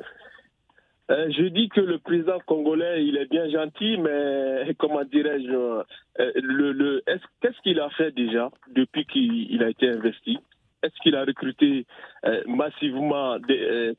Euh, 1.10 1.28
je 1.36 1.48
dis 1.48 1.68
que 1.68 1.80
le 1.80 1.98
président 1.98 2.38
congolais, 2.46 3.04
il 3.04 3.16
est 3.16 3.28
bien 3.28 3.50
gentil, 3.50 3.98
mais 3.98 4.72
comment 4.78 5.02
dirais-je, 5.04 5.82
le, 6.16 7.02
qu'est-ce 7.40 7.60
qu'il 7.62 7.80
a 7.80 7.90
fait 7.90 8.12
déjà 8.12 8.50
depuis 8.74 9.04
qu'il 9.06 9.62
a 9.64 9.70
été 9.70 9.88
investi? 9.88 10.38
Est-ce 10.82 10.94
qu'il 11.02 11.16
a 11.16 11.24
recruté 11.24 11.86
euh, 12.24 12.42
massivement, 12.46 13.38
des, 13.38 13.60
euh, 13.60 13.94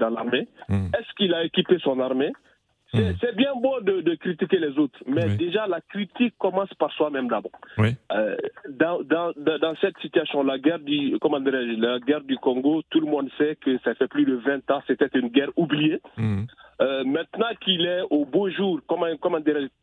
dans 0.00 0.10
l'armée 0.10 0.48
hmm. 0.68 0.86
Est-ce 0.98 1.12
qu'il 1.16 1.34
a 1.34 1.44
équipé 1.44 1.78
son 1.80 2.00
armée 2.00 2.32
hmm. 2.92 3.12
c'est 3.20 3.36
bien 3.36 3.52
beau 3.56 3.80
de, 3.80 4.14
critiquer 4.14 4.58
les 4.58 4.78
autres, 4.78 4.98
mais 5.06 5.36
déjà 5.36 5.66
la 5.66 5.80
critique 5.80 6.34
commence 6.38 6.72
par 6.74 6.92
soi-même 6.92 7.28
d'abord. 7.28 7.52
Euh, 7.78 8.36
dans, 8.70 9.02
dans, 9.02 9.32
dans, 9.36 9.74
cette 9.80 9.98
situation, 9.98 10.42
la 10.42 10.58
guerre 10.58 10.78
du 10.78 11.18
comment 11.20 11.38
la 11.38 11.98
guerre 12.00 12.22
du 12.22 12.36
Congo, 12.36 12.82
tout 12.90 13.00
le 13.00 13.06
monde 13.06 13.28
sait 13.38 13.56
que 13.56 13.78
ça 13.84 13.94
fait 13.94 14.08
plus 14.08 14.24
de 14.24 14.34
20 14.34 14.70
ans, 14.70 14.82
c'était 14.86 15.18
une 15.18 15.28
guerre 15.28 15.50
oubliée. 15.56 16.00
Hmm. 16.16 16.44
Euh, 16.82 17.04
maintenant 17.04 17.48
qu'il 17.62 17.86
est 17.86 18.02
au 18.10 18.26
beau 18.26 18.50
jour, 18.50 18.80
comment, 18.86 19.06
comment 19.20 19.38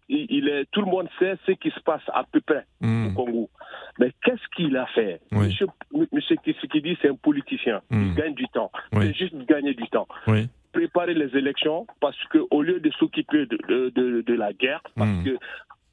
il, 0.09 0.47
est, 0.47 0.65
tout 0.71 0.81
le 0.81 0.91
monde 0.91 1.07
sait 1.17 1.37
ce 1.47 1.53
qui 1.53 1.71
se 1.71 1.79
passe 1.79 2.03
à 2.13 2.23
peu 2.31 2.39
près 2.41 2.65
au 2.81 2.85
hmm. 2.85 3.13
Congo. 3.15 3.49
Mais 3.99 4.11
qu'est-ce 4.23 4.47
qu'il 4.55 4.75
a 4.77 4.85
fait 4.87 5.21
Monsieur, 5.31 5.67
Monsieur 6.11 6.35
dit 6.43 6.97
c'est 7.01 7.09
un 7.09 7.15
politicien. 7.15 7.81
Il 7.91 7.97
hmm. 7.97 8.15
gagne 8.15 8.33
du 8.33 8.47
temps. 8.47 8.71
C'est 8.93 9.13
juste 9.13 9.35
gagner 9.45 9.73
du 9.73 9.87
temps. 9.89 10.07
Préparer 10.71 11.13
les 11.13 11.37
élections 11.37 11.85
parce 12.01 12.17
qu'au 12.31 12.61
lieu 12.63 12.79
de 12.79 12.89
s'occuper 12.91 13.45
de, 13.45 13.91
de, 13.93 14.21
de, 14.21 14.33
la 14.33 14.53
guerre, 14.53 14.81
parce 14.95 15.09
hmm. 15.09 15.23
que 15.23 15.37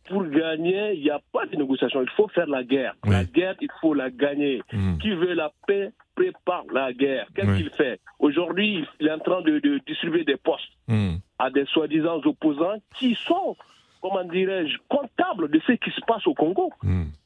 pour 0.09 0.25
gagner, 0.25 0.95
il 0.95 1.03
n'y 1.03 1.11
a 1.11 1.21
pas 1.33 1.45
de 1.47 1.55
négociation. 1.57 2.03
Il 2.03 2.09
faut 2.11 2.29
faire 2.29 2.47
la 2.47 2.65
guerre. 2.65 2.95
La 3.05 3.25
guerre, 3.25 3.55
il 3.61 3.69
faut 3.81 3.95
la 3.95 4.11
gagner. 4.11 4.63
Qui 5.01 5.11
veut 5.11 5.35
la 5.35 5.53
paix 5.67 5.93
prépare 6.17 6.65
la 6.73 6.93
guerre. 6.93 7.27
Qu'est-ce 7.35 7.57
qu'il 7.57 7.71
fait 7.71 8.01
Aujourd'hui, 8.19 8.85
il 9.01 9.07
est 9.07 9.13
en 9.13 9.19
train 9.19 9.43
de, 9.43 9.81
distribuer 9.87 10.25
des 10.25 10.37
postes 10.37 10.65
hmm. 10.89 11.17
à 11.39 11.51
des 11.51 11.67
soi-disant 11.67 12.21
opposants 12.25 12.79
qui 12.97 13.15
sont, 13.15 13.57
comment 14.01 14.25
dirais-je, 14.25 14.79
comptables 14.89 15.51
de 15.51 15.61
ce 15.67 15.73
qui 15.73 15.91
se 15.91 16.01
passe 16.07 16.27
au 16.27 16.35
Congo. 16.35 16.73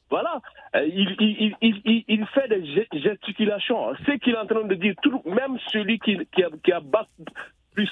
Voilà. 0.09 0.41
Euh, 0.75 0.85
il, 0.85 1.55
il, 1.61 2.25
fait 2.27 2.47
des 2.47 2.65
gesticulations. 3.01 3.95
Ce 4.05 4.11
qu'il 4.17 4.33
est 4.33 4.37
en 4.37 4.45
train 4.45 4.63
de 4.63 4.75
dire, 4.75 4.93
tout, 5.01 5.21
même 5.25 5.57
celui 5.71 5.99
qui, 5.99 6.17
qui 6.31 6.43
a, 6.43 6.49
qui 6.63 6.71
a 6.71 6.81
plus 7.75 7.89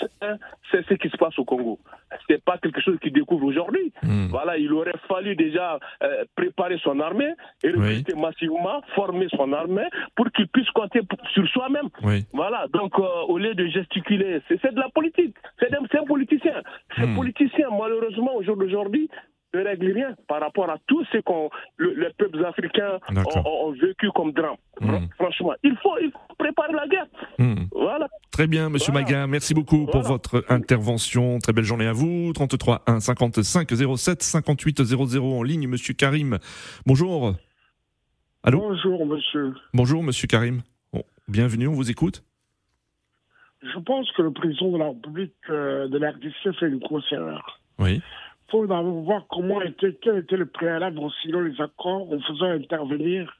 c'est 0.71 0.87
ce 0.87 0.93
qui 0.95 1.09
se 1.09 1.17
passe 1.17 1.37
au 1.37 1.43
Congo. 1.43 1.77
Ce 2.11 2.33
n'est 2.33 2.39
pas 2.39 2.57
quelque 2.57 2.81
chose 2.81 2.97
qu'il 3.01 3.13
découvre 3.13 3.45
aujourd'hui. 3.45 3.91
Hmm. 4.01 4.27
Voilà, 4.29 4.57
il 4.57 4.71
aurait 4.73 4.97
fallu 5.07 5.35
déjà 5.35 5.77
euh, 6.01 6.23
préparer 6.35 6.79
son 6.83 6.99
armée 6.99 7.33
et 7.63 7.69
recruter 7.69 8.15
massivement, 8.15 8.81
former 8.95 9.27
son 9.35 9.51
armée 9.53 9.87
pour 10.15 10.31
qu'il 10.31 10.47
puisse 10.47 10.69
compter 10.71 11.01
sur 11.33 11.47
soi-même. 11.49 11.89
Voilà, 12.33 12.67
donc 12.73 12.97
euh, 12.97 13.03
au 13.27 13.37
lieu 13.37 13.53
de 13.53 13.67
gesticuler, 13.67 14.41
c'est 14.47 14.73
de 14.73 14.79
la 14.79 14.89
politique. 14.89 15.35
C'est 15.59 15.73
un, 15.75 16.05
politicien. 16.05 16.61
Ces 16.95 17.05
hmm. 17.05 17.15
politiciens, 17.15 17.69
malheureusement, 17.77 18.35
au 18.35 18.43
jour 18.43 18.57
d'aujourd'hui, 18.57 19.09
ne 19.53 19.63
règle 19.63 19.91
rien 19.91 20.15
par 20.27 20.41
rapport 20.41 20.69
à 20.69 20.77
tout 20.87 21.03
ce 21.11 21.17
que 21.17 21.93
les 21.97 22.09
peuples 22.17 22.43
africains 22.45 22.99
ont, 23.45 23.71
vécu 23.71 24.09
comme 24.15 24.31
drame. 24.31 24.55
Hmm. 24.81 25.05
Franchement, 25.15 25.53
il 25.63 25.75
faut, 25.81 25.95
préparer 26.37 26.73
la 26.73 26.87
guerre. 26.87 27.07
Hmm. 27.37 27.65
Voilà. 27.71 28.07
Très 28.31 28.47
bien, 28.47 28.69
Monsieur 28.69 28.91
Maga, 28.91 29.27
merci 29.27 29.53
beaucoup 29.53 29.85
pour 29.85 30.01
votre 30.01 30.43
intervention. 30.49 31.39
Très 31.39 31.53
belle 31.53 31.63
journée 31.63 31.87
à 31.87 31.93
vous. 31.93 32.33
33 32.33 32.83
1 32.87 32.99
55 32.99 33.69
07 33.97 34.23
58 34.23 34.83
00 34.83 35.23
en 35.23 35.43
ligne. 35.43 35.67
Monsieur 35.67 35.93
Karim, 35.93 36.39
bonjour. 36.85 37.35
Allô? 38.43 38.59
Bonjour, 38.59 39.05
monsieur. 39.05 39.53
Bonjour, 39.73 40.03
monsieur 40.03 40.27
Karim. 40.27 40.61
bienvenue, 41.27 41.67
on 41.67 41.73
vous 41.73 41.91
écoute. 41.91 42.23
Je 43.61 43.79
pense 43.79 44.11
que 44.11 44.21
le 44.21 44.31
président 44.31 44.71
de 44.71 44.77
la 44.77 44.87
République 44.89 45.33
euh, 45.49 45.87
de 45.87 45.97
la 45.97 46.11
RDC 46.11 46.59
fait 46.59 46.67
une 46.67 46.79
grosse 46.79 47.09
erreur. 47.13 47.61
Oui 47.79 48.01
faut 48.49 48.65
voir 48.65 49.25
comment 49.29 49.61
était, 49.61 49.97
quel 50.01 50.17
était 50.17 50.37
le 50.37 50.45
préalable 50.45 50.99
en 50.99 51.09
signant 51.21 51.41
les 51.41 51.59
accords 51.59 52.11
en 52.11 52.19
faisant 52.19 52.51
intervenir 52.51 53.33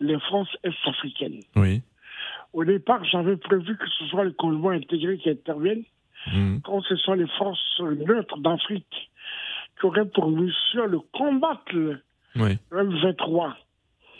les 0.00 0.18
forces 0.28 0.56
est-africaines. 0.64 1.40
Oui. 1.56 1.82
Au 2.52 2.64
départ, 2.64 3.04
j'avais 3.04 3.36
prévu 3.36 3.76
que 3.76 3.88
ce 3.98 4.06
soit 4.06 4.24
les 4.24 4.34
convois 4.34 4.72
intégrés 4.72 5.18
qui 5.18 5.30
interviennent, 5.30 5.84
mhm. 6.32 6.60
quand 6.62 6.82
ce 6.82 6.96
sont 6.96 7.14
les 7.14 7.28
forces 7.38 7.80
neutres 7.80 8.38
d'Afrique 8.38 9.10
qui 9.78 9.86
auraient 9.86 10.08
pour 10.08 10.28
mission 10.30 10.88
de 10.88 10.98
combattre 11.12 11.72
le 11.72 12.00
M23. 12.72 13.54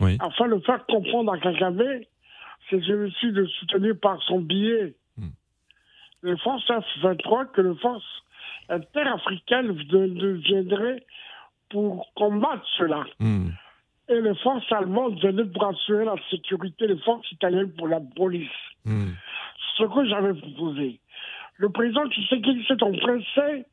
Oui. 0.00 0.16
Afin 0.20 0.48
de 0.48 0.59
faire 0.61 0.87
comprendre 0.87 1.33
à 1.33 1.38
Kagame, 1.38 2.00
c'est 2.68 2.80
celui-ci 2.83 3.33
de 3.33 3.46
soutenir 3.46 3.94
par 4.00 4.22
son 4.22 4.40
billet 4.40 4.94
mhm. 5.16 5.33
les 6.22 6.37
forces 6.38 6.66
F-23 6.68 7.50
que 7.52 7.62
les 7.62 7.74
forces 7.76 8.22
interafricaine 8.70 9.72
viendrait 9.72 11.04
pour 11.68 12.12
combattre 12.14 12.66
cela. 12.78 13.04
Hmm. 13.18 13.48
Et 14.09 14.20
les 14.20 14.35
forces 14.37 14.70
allemandes 14.72 15.20
venaient 15.20 15.44
pour 15.44 15.66
assurer 15.66 16.04
la 16.04 16.16
sécurité, 16.30 16.87
les 16.87 16.98
forces 16.98 17.30
italiennes 17.33 17.72
pour 17.72 17.88
la 17.88 18.00
police. 18.16 18.48
Hmm. 18.85 19.11
Ce 19.76 19.85
que 19.85 20.09
j'avais 20.09 20.35
proposé. 20.35 21.00
Le 21.56 21.68
président 21.68 22.09
Tshisekedi 22.09 22.64
s'est 22.66 22.83
empressé 22.83 23.64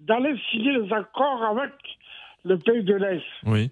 d'aller 0.00 0.36
signer 0.50 0.72
les 0.72 0.92
accords 0.92 1.42
avec 1.44 1.72
le 2.44 2.58
pays 2.58 2.82
de 2.82 2.94
l'Est. 2.94 3.24
Oui. 3.44 3.70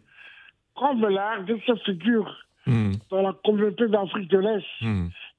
Comme 0.74 1.07
la 1.09 1.37
RDC 1.37 1.85
figure 1.85 2.37
hmm. 2.66 2.92
dans 3.11 3.22
la 3.22 3.33
communauté 3.44 3.88
d'Afrique 3.88 4.31
de 4.31 4.38
l'Est 4.38 4.66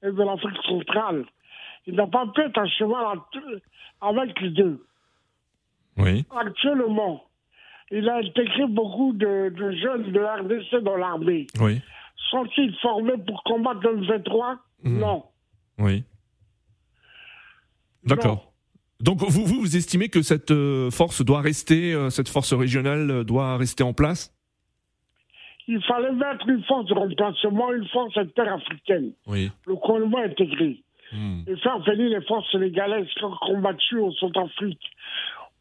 et 0.02 0.12
de 0.12 0.22
l'Afrique 0.22 0.62
centrale, 0.66 1.24
il 1.86 1.94
n'a 1.94 2.06
pas 2.06 2.26
pu 2.26 2.42
être 2.42 2.58
à 2.58 2.66
cheval 2.66 3.18
avec 4.02 4.40
les 4.40 4.50
deux. 4.50 4.84
Oui. 6.00 6.24
Actuellement, 6.36 7.24
il 7.90 8.08
a 8.08 8.16
intégré 8.16 8.66
beaucoup 8.68 9.12
de, 9.12 9.52
jeunes 9.82 10.12
de 10.12 10.20
la 10.20 10.36
RDC 10.36 10.82
dans 10.82 10.96
l'armée. 10.96 11.46
Oui. 11.60 11.80
Sont-ils 12.30 12.74
formés 12.80 13.18
pour 13.26 13.42
combattre 13.44 13.80
le 13.82 14.06
23 14.06 14.58
Mhm. 14.84 14.98
Non. 14.98 15.24
Oui. 15.78 16.04
D'accord. 18.04 18.52
Donc 19.00 19.18
vous, 19.20 19.44
vous, 19.44 19.60
vous 19.60 19.76
estimez 19.76 20.08
que 20.08 20.22
cette 20.22 20.50
euh, 20.50 20.90
force 20.90 21.24
doit 21.24 21.40
rester, 21.40 21.94
euh, 21.94 22.10
cette 22.10 22.28
force 22.28 22.52
régionale 22.52 23.10
euh, 23.10 23.24
doit 23.24 23.56
rester 23.56 23.82
en 23.82 23.92
place? 23.92 24.34
Il 25.68 25.82
fallait 25.84 26.12
mettre 26.12 26.48
une 26.48 26.62
force 26.64 26.86
de 26.86 26.94
remplacement, 26.94 27.72
une 27.72 27.86
force 27.88 28.16
interafricaine. 28.16 29.12
Oui. 29.26 29.50
Le 29.66 29.76
gouvernement 29.76 30.18
intégré. 30.18 30.82
Hmm. 31.12 31.42
Et 31.46 31.56
faire 31.56 31.78
venir 31.80 32.10
les 32.10 32.24
forces 32.26 32.50
sénégalaises 32.52 33.08
qui 33.16 33.24
ont 33.24 33.36
combattu 33.40 33.98
au 33.98 34.12
Centrafrique 34.12 34.82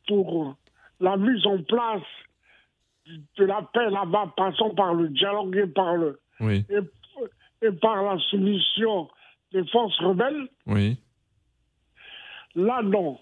pour 0.10 0.56
la 1.00 1.16
mise 1.16 1.46
en 1.46 1.62
place 1.64 2.02
de 3.38 3.46
la 3.46 3.62
paix 3.74 3.90
là-bas, 3.90 4.34
passant 4.36 4.72
par 4.76 4.94
le 4.94 5.08
dialogue 5.10 5.56
et 5.56 5.68
par, 5.68 5.96
le, 5.96 6.20
Oui. 6.42 6.66
et, 6.70 7.66
et 7.68 7.72
par 7.72 8.04
la 8.04 8.18
soumission 8.30 9.08
des 9.54 9.66
forces 9.68 9.98
rebelles. 10.00 10.48
Oui. 10.68 10.98
Là, 12.56 12.82
non. 12.84 13.18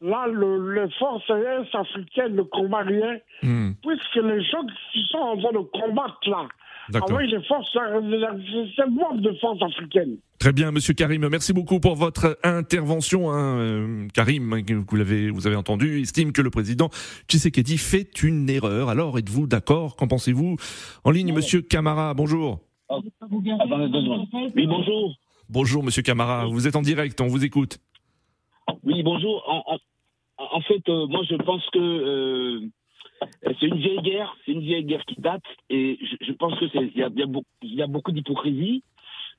Là, 0.00 0.26
le- 0.28 0.74
les 0.74 0.90
forces 0.92 1.28
est-africaines 1.28 2.36
ne 2.36 2.42
combattent 2.42 2.86
rien, 2.86 3.18
Hmm. 3.42 3.72
puisque 3.82 4.16
les 4.16 4.42
gens 4.44 4.64
qui 4.92 5.02
sont 5.10 5.18
en 5.18 5.36
train 5.38 5.52
de 5.52 5.58
combattre 5.80 6.18
là, 6.30 6.46
avec 6.94 7.30
les 7.30 7.42
forces, 7.44 7.70
c'est 7.72 8.86
membre 8.86 9.20
de 9.20 9.32
forces 9.40 9.62
africaines. 9.62 10.18
Très 10.38 10.52
bien, 10.52 10.70
Monsieur 10.70 10.94
Karim. 10.94 11.26
Merci 11.28 11.52
beaucoup 11.52 11.80
pour 11.80 11.96
votre 11.96 12.38
intervention. 12.44 13.32
hein. 13.32 13.58
Euh, 13.58 14.06
Karim, 14.14 14.52
hein, 14.52 14.62
vous 14.88 14.96
l'avez, 14.96 15.30
vous 15.30 15.48
avez 15.48 15.56
entendu, 15.56 16.00
estime 16.00 16.30
que 16.32 16.42
le 16.42 16.50
président 16.50 16.90
Tshisekedi 17.28 17.76
fait 17.76 18.22
une 18.22 18.48
erreur. 18.48 18.88
Alors, 18.88 19.18
êtes-vous 19.18 19.48
d'accord? 19.48 19.96
Qu'en 19.96 20.06
pensez-vous? 20.06 20.56
En 21.02 21.10
ligne, 21.10 21.32
Monsieur 21.32 21.60
Camara. 21.60 22.14
Bonjour. 22.14 22.60
Deux 22.88 23.10
secondes. 23.20 24.28
Oui, 24.54 24.66
bonjour. 24.68 25.14
Bonjour, 25.48 25.82
Monsieur 25.82 26.02
Camara. 26.02 26.46
Vous 26.46 26.68
êtes 26.68 26.76
en 26.76 26.82
direct. 26.82 27.20
On 27.20 27.26
vous 27.26 27.44
écoute. 27.44 27.78
Oui, 28.84 29.02
bonjour. 29.02 29.42
En, 29.48 29.74
en- 29.74 29.78
en 30.56 30.60
fait, 30.60 30.88
euh, 30.88 31.06
moi, 31.08 31.22
je 31.28 31.34
pense 31.34 31.64
que 31.72 31.78
euh, 31.80 32.60
c'est 33.60 33.66
une 33.66 33.78
vieille 33.78 34.02
guerre. 34.02 34.36
C'est 34.46 34.52
une 34.52 34.60
vieille 34.60 34.84
guerre 34.84 35.04
qui 35.04 35.20
date. 35.20 35.42
Et 35.68 35.98
je, 36.00 36.26
je 36.28 36.32
pense 36.34 36.56
que 36.60 36.68
c'est- 36.68 36.92
il 36.94 36.96
y 36.96 37.02
a, 37.02 37.08
il 37.12 37.18
y 37.18 37.22
a 37.22 37.26
beaucoup- 37.26 37.46
il 37.62 37.74
y 37.74 37.82
a 37.82 37.88
beaucoup 37.88 38.12
d'hypocrisie 38.12 38.84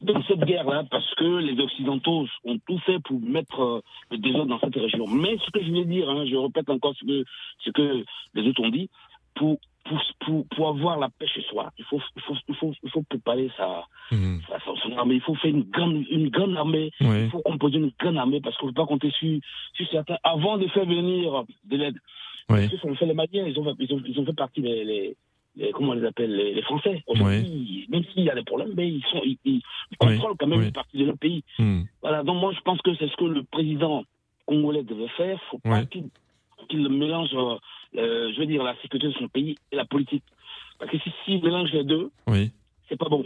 dans 0.01 0.21
cette 0.23 0.39
guerre-là 0.45 0.83
parce 0.89 1.13
que 1.15 1.37
les 1.39 1.59
Occidentaux 1.61 2.25
ont 2.45 2.57
tout 2.67 2.79
fait 2.79 2.99
pour 2.99 3.19
mettre 3.19 3.59
euh, 3.61 3.81
le 4.11 4.17
désordre 4.17 4.47
dans 4.49 4.59
cette 4.59 4.75
région. 4.75 5.05
Mais 5.07 5.37
ce 5.45 5.51
que 5.51 5.61
je 5.63 5.71
veux 5.71 5.85
dire, 5.85 6.09
hein, 6.09 6.25
je 6.25 6.35
répète 6.35 6.69
encore 6.69 6.95
ce 6.95 7.05
que, 7.05 7.25
ce 7.59 7.69
que 7.71 8.03
les 8.33 8.47
autres 8.47 8.61
ont 8.63 8.69
dit, 8.69 8.89
pour, 9.35 9.59
pour, 9.83 10.01
pour, 10.19 10.45
pour 10.47 10.67
avoir 10.69 10.99
la 10.99 11.09
paix 11.09 11.27
chez 11.27 11.41
soi, 11.43 11.71
il 11.77 11.85
faut, 11.85 12.01
il 12.15 12.21
faut, 12.21 12.35
il 12.47 12.55
faut, 12.55 12.73
il 12.83 12.89
faut 12.91 13.03
préparer 13.03 13.49
sa, 13.57 13.85
sa- 14.47 14.59
son- 14.65 14.97
armée. 14.97 15.15
Il 15.15 15.21
faut 15.21 15.35
faire 15.35 15.51
une 15.51 15.63
grande, 15.63 16.05
une 16.09 16.29
grande 16.29 16.55
armée. 16.57 16.91
Oui. 17.01 17.23
Il 17.25 17.29
faut 17.29 17.41
composer 17.41 17.77
une 17.77 17.91
grande 17.99 18.17
armée 18.17 18.39
parce 18.41 18.55
qu'on 18.57 18.67
ne 18.67 18.71
peut 18.71 18.81
pas 18.81 18.87
compter 18.87 19.11
sur, 19.11 19.39
sur 19.73 19.87
certains 19.89 20.17
avant 20.23 20.57
de 20.57 20.67
faire 20.67 20.85
venir 20.85 21.43
de 21.65 21.77
l'aide. 21.77 21.95
Oui. 22.49 22.67
Parce 22.67 22.67
que 22.69 22.77
ça 22.89 22.95
fait 22.95 23.05
les 23.05 23.13
Maliens, 23.13 23.45
ils 23.47 23.59
ont, 23.59 23.63
fait- 23.63 23.75
ils 23.83 23.93
ont, 23.93 24.01
ils 24.05 24.19
ont 24.19 24.25
fait 24.25 24.33
partie 24.35 24.61
des, 24.61 24.83
les, 24.83 25.15
les- 25.55 25.71
comment 25.71 25.91
on 25.91 25.93
les 25.93 26.05
appelle, 26.05 26.35
les, 26.35 26.53
les 26.53 26.61
Français. 26.61 27.03
Aujourd'hui, 27.07 27.85
même 27.89 28.03
s'il 28.13 28.23
y 28.23 28.29
a 28.29 28.35
des 28.35 28.43
problèmes, 28.43 28.73
mais 28.75 28.87
ils, 28.89 29.03
sont, 29.11 29.21
ils, 29.25 29.37
ils- 29.45 29.61
ils 29.91 29.97
contrôlent 29.97 30.35
quand 30.37 30.47
même 30.47 30.59
Oui. 30.59 30.65
une 30.65 30.71
partie 30.71 30.97
de 30.97 31.05
leur 31.05 31.17
pays. 31.17 31.43
Hmm. 31.57 31.81
Voilà, 32.01 32.23
donc 32.23 32.39
moi 32.41 32.51
je 32.53 32.61
pense 32.61 32.81
que 32.81 32.93
c'est 32.95 33.07
ce 33.09 33.15
que 33.17 33.25
le 33.25 33.43
président 33.43 34.03
congolais 34.45 34.83
devait 34.83 35.07
faire. 35.09 35.39
faut 35.51 35.59
pas 35.59 35.69
qu'il 36.69 36.89
mélange, 36.89 37.29
euh, 37.33 37.55
euh, 37.97 38.31
je 38.33 38.39
veux 38.39 38.45
dire, 38.45 38.63
la 38.63 38.75
sécurité 38.81 39.07
de 39.07 39.13
son 39.13 39.27
pays 39.27 39.55
et 39.71 39.75
la 39.75 39.85
politique. 39.85 40.23
Parce 40.77 40.91
que 40.91 40.97
si- 40.99 41.11
s'il 41.25 41.43
mélange 41.43 41.71
les 41.73 41.83
deux, 41.83 42.11
c'est 42.87 42.97
pas 42.97 43.09
bon. 43.09 43.25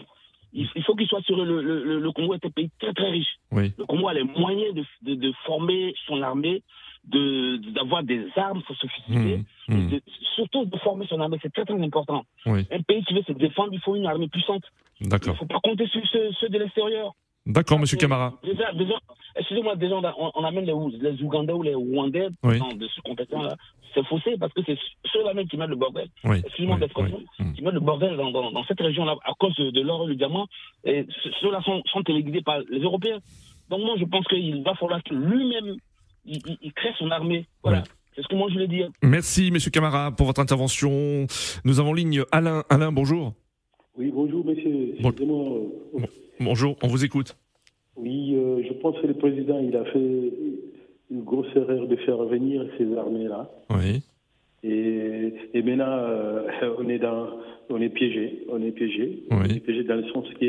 Il, 0.53 0.67
il 0.75 0.83
faut 0.83 0.95
qu'il 0.95 1.07
soit 1.07 1.21
sur 1.23 1.35
le, 1.43 1.61
le, 1.61 2.11
Congo 2.11 2.35
est 2.35 2.45
un 2.45 2.49
pays 2.51 2.69
très 2.79 2.93
très 2.93 3.09
riche. 3.09 3.35
Le 3.77 3.85
Congo 3.85 4.07
a 4.07 4.13
les 4.13 4.23
moyens 4.23 4.73
de, 4.75 4.83
de, 5.01 5.15
de 5.15 5.31
former 5.45 5.95
son 6.05 6.21
armée, 6.21 6.61
de 7.09 7.57
d'avoir 7.73 8.03
des 8.03 8.25
armes 8.35 8.61
sophistiquées, 8.67 9.43
et 9.69 9.73
de- 9.73 10.01
surtout 10.35 10.65
de 10.65 10.77
former 10.77 11.05
son 11.07 11.19
armée. 11.19 11.37
C'est 11.41 11.51
très 11.53 11.65
très 11.65 11.81
important. 11.81 12.23
Oui. 12.45 12.65
Un 12.71 12.81
pays 12.81 13.03
qui 13.03 13.13
veut 13.13 13.23
se 13.27 13.33
défendre, 13.33 13.69
il 13.73 13.79
faut 13.81 13.95
une 13.95 14.05
armée 14.05 14.27
puissante. 14.29 14.63
Il 15.01 15.09
ne 15.09 15.33
faut 15.33 15.45
pas 15.45 15.59
compter 15.63 15.85
sur 15.87 16.01
ceux, 16.07 16.31
ceux 16.39 16.49
de 16.49 16.57
l'extérieur. 16.59 17.13
D'accord, 17.45 17.77
Monsieur 17.77 17.97
Camara. 17.97 18.33
Déjà, 18.43 18.71
déjà 18.71 18.93
excusez-moi, 19.35 19.75
déjà, 19.75 19.95
on, 20.17 20.43
amène 20.45 20.63
les, 20.65 20.73
les 21.11 21.21
Ougandais 21.21 21.51
ou 21.51 21.61
les 21.61 21.75
Rwandais 21.75 22.29
Oui. 22.43 22.57
dans 22.59 22.69
de 22.69 22.87
ce 22.87 23.01
compétent-là. 23.01 23.55
C'est 23.93 24.05
faussé 24.05 24.37
parce 24.39 24.53
que 24.53 24.61
c'est 24.65 24.77
ceux-là 25.11 25.33
même 25.33 25.47
qui 25.49 25.57
mettent 25.57 25.69
le 25.69 25.75
bordel. 25.75 26.07
Oui. 26.23 26.37
Excusez-moi 26.45 26.75
Oui. 26.75 26.81
d'expression, 26.81 27.19
qui 27.53 27.61
mettent 27.61 27.73
le 27.73 27.79
bordel 27.81 28.15
dans, 28.15 28.31
dans, 28.31 28.49
dans 28.51 28.63
cette 28.63 28.79
région-là 28.79 29.15
à 29.25 29.33
cause 29.37 29.55
de, 29.57 29.81
l'or 29.81 30.05
et 30.05 30.11
du 30.11 30.15
diamant. 30.15 30.47
Et 30.85 31.05
ce- 31.21 31.29
ceux-là 31.41 31.61
sont, 31.63 31.81
sont 31.91 32.01
téléguidés 32.01 32.41
par 32.41 32.59
les 32.69 32.79
Européens. 32.79 33.19
Donc 33.69 33.81
moi, 33.81 33.95
je 33.99 34.05
pense 34.05 34.25
qu'il 34.27 34.63
va 34.63 34.73
falloir 34.75 35.03
que 35.03 35.13
lui-même, 35.13 35.75
il, 36.25 36.37
il- 36.45 36.57
il 36.61 36.73
crée 36.73 36.89
son 36.99 37.09
armée. 37.11 37.45
Voilà. 37.63 37.83
C'est 38.15 38.21
ce 38.21 38.27
que 38.27 38.35
moi 38.35 38.47
je 38.49 38.53
voulais 38.53 38.67
dire. 38.67 38.89
Merci, 39.01 39.49
Monsieur 39.51 39.71
Camara, 39.71 40.11
pour 40.11 40.27
votre 40.27 40.39
intervention. 40.41 41.25
Nous 41.65 41.79
avons 41.79 41.89
en 41.89 41.93
ligne 41.93 42.23
Alain. 42.31 42.63
Alain, 42.69 42.91
bonjour. 42.91 43.33
Oui, 43.97 44.11
bonjour, 44.13 44.45
monsieur. 44.45 44.95
Bon- 45.01 45.09
Excusez-moi. 45.09 45.59
Bonjour, 46.39 46.75
on 46.83 46.87
vous 46.87 47.03
écoute. 47.03 47.35
Oui, 47.95 48.35
euh, 48.35 48.61
je 48.67 48.73
pense 48.73 48.95
que 49.01 49.07
le 49.07 49.13
président, 49.15 49.59
il 49.59 49.75
a 49.75 49.83
fait 49.85 50.33
une 51.11 51.23
grosse 51.23 51.47
erreur 51.55 51.87
de 51.87 51.95
faire 51.97 52.17
venir 52.25 52.63
ces 52.77 52.95
armées-là. 52.95 53.49
Oui. 53.71 54.02
Et, 54.63 55.33
et 55.53 55.61
maintenant, 55.61 55.85
euh, 55.97 56.47
on 56.79 56.87
est 56.87 56.99
dans, 56.99 57.27
on 57.69 57.81
est 57.81 57.89
piégé, 57.89 58.45
on 58.49 58.61
est 58.61 58.71
piégé, 58.71 59.23
on 59.29 59.43
est 59.43 59.59
piégé 59.59 59.83
dans 59.83 59.95
le 59.95 60.05
sens 60.13 60.25
que 60.39 60.45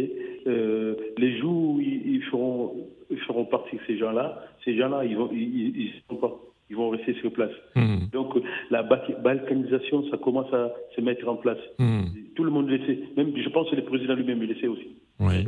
euh, 0.46 0.94
les 1.18 1.36
jours 1.38 1.74
où 1.74 1.80
ils, 1.80 2.14
ils 2.16 2.22
feront, 2.24 2.74
ils 3.10 3.18
feront 3.20 3.44
partie 3.44 3.76
de 3.76 3.80
ces 3.86 3.98
gens-là, 3.98 4.40
ces 4.64 4.76
gens-là, 4.76 5.04
ils 5.04 5.16
vont, 5.16 5.30
ils, 5.32 5.42
ils- 5.42 5.76
ils 5.86 5.90
sont 6.08 6.16
pas, 6.16 6.32
ils 6.70 6.76
vont 6.76 6.90
rester 6.90 7.14
sur 7.14 7.32
place. 7.32 7.50
Hmm. 7.74 8.06
Donc 8.12 8.34
la 8.70 8.82
ba- 8.84 9.02
balkanisation, 9.22 10.08
ça 10.10 10.16
commence 10.18 10.52
à 10.54 10.72
se 10.94 11.00
mettre 11.00 11.28
en 11.28 11.36
place. 11.36 11.58
Hmm. 11.78 12.04
Tout 12.36 12.44
le 12.44 12.50
monde 12.50 12.68
le 12.68 12.78
sait. 12.86 12.98
Même, 13.16 13.32
je 13.36 13.48
pense 13.48 13.68
que 13.70 13.76
le 13.76 13.82
président 13.82 14.14
lui-même 14.14 14.40
le 14.42 14.54
sait 14.56 14.68
aussi. 14.68 14.96
Oui. 15.20 15.44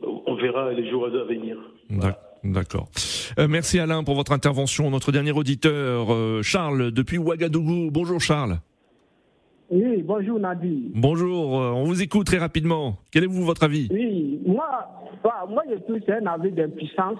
Bon, 0.00 0.22
on 0.26 0.34
verra 0.36 0.72
les 0.72 0.88
jours 0.88 1.04
à 1.06 1.10
venir. 1.24 1.58
D'ac- 1.90 2.18
D'accord. 2.44 2.88
Euh, 3.38 3.46
merci 3.48 3.78
Alain 3.78 4.02
pour 4.04 4.14
votre 4.14 4.32
intervention. 4.32 4.90
Notre 4.90 5.12
dernier 5.12 5.32
auditeur, 5.32 6.12
euh, 6.12 6.42
Charles, 6.42 6.90
depuis 6.90 7.18
Ouagadougou. 7.18 7.90
Bonjour 7.92 8.20
Charles. 8.20 8.58
Oui, 9.70 10.02
bonjour 10.02 10.38
Nadi. 10.38 10.90
Bonjour, 10.94 11.58
euh, 11.60 11.70
on 11.70 11.84
vous 11.84 12.02
écoute 12.02 12.26
très 12.26 12.38
rapidement. 12.38 12.96
Quel 13.10 13.24
est 13.24 13.26
vous 13.26 13.44
votre 13.44 13.62
avis? 13.64 13.88
Oui, 13.90 14.38
moi, 14.44 14.66
bah, 15.24 15.46
moi 15.48 15.62
je 15.70 15.76
trouve 15.76 15.98
que 15.98 16.04
c'est 16.06 16.12
un 16.22 16.26
avis 16.26 16.50
d'impuissance 16.52 17.16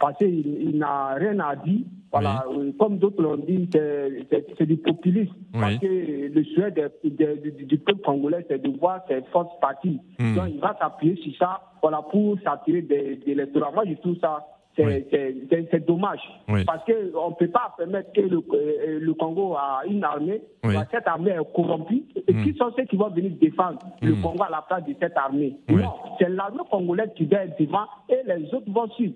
parce 0.00 0.16
qu'il 0.18 0.44
il 0.70 0.78
n'a 0.78 1.14
rien 1.14 1.38
à 1.40 1.54
dire. 1.56 1.84
Voilà, 2.10 2.44
comme 2.78 2.98
d'autres 2.98 3.20
l'ont 3.20 3.36
dit, 3.36 3.68
c'est- 3.72 4.64
du 4.66 4.76
populisme. 4.76 5.34
Parce 5.52 5.78
que 5.78 5.86
le 5.86 6.44
souhait 6.54 6.70
de- 6.70 6.90
de- 7.04 7.50
de- 7.50 7.64
du 7.64 7.76
peuple 7.78 8.02
congolais, 8.02 8.44
c'est 8.48 8.62
de 8.62 8.68
voir 8.78 9.00
ses 9.08 9.20
forces 9.32 9.50
parties. 9.60 9.98
Hmm. 10.20 10.36
Donc 10.36 10.44
il 10.54 10.60
va 10.60 10.76
s'appuyer 10.80 11.16
sur 11.16 11.32
ça 11.38 11.60
voilà, 11.82 12.02
pour 12.02 12.38
s'attirer 12.44 12.82
des, 12.82 13.16
des 13.24 13.32
électorats. 13.32 13.72
Moi 13.74 13.82
je 13.88 13.94
trouve 13.94 14.16
ça, 14.20 14.46
c'est 14.76 15.66
c'est 15.70 15.86
dommage. 15.86 16.20
Oui. 16.48 16.64
Parce 16.64 16.84
qu'on 16.84 17.30
ne 17.30 17.34
peut 17.34 17.48
pas 17.48 17.74
permettre 17.76 18.12
que 18.12 18.20
le, 18.20 18.38
euh, 18.52 18.98
le 19.00 19.14
Congo 19.14 19.54
a 19.54 19.82
une 19.86 20.02
armée, 20.04 20.42
Oui. 20.64 20.74
cette 20.90 21.06
armée 21.06 21.30
est 21.30 21.54
corrompue. 21.54 22.02
Et 22.26 22.32
Hmm. 22.32 22.42
qui 22.44 22.54
sont 22.58 22.72
ceux 22.76 22.84
qui 22.84 22.96
vont 22.96 23.10
venir 23.10 23.32
défendre 23.40 23.78
le 24.02 24.12
Hmm. 24.14 24.22
Congo 24.22 24.42
à 24.42 24.50
la 24.50 24.62
place 24.62 24.84
de 24.84 24.94
cette 25.00 25.16
armée? 25.16 25.56
Non, 25.68 25.92
c'est 26.18 26.28
l'armée 26.28 26.62
congolaise 26.70 27.10
qui 27.16 27.26
doit 27.26 27.40
être 27.40 27.58
devant 27.60 27.84
et 28.08 28.20
les 28.26 28.52
autres 28.54 28.70
vont 28.70 28.88
suivre. 28.90 29.14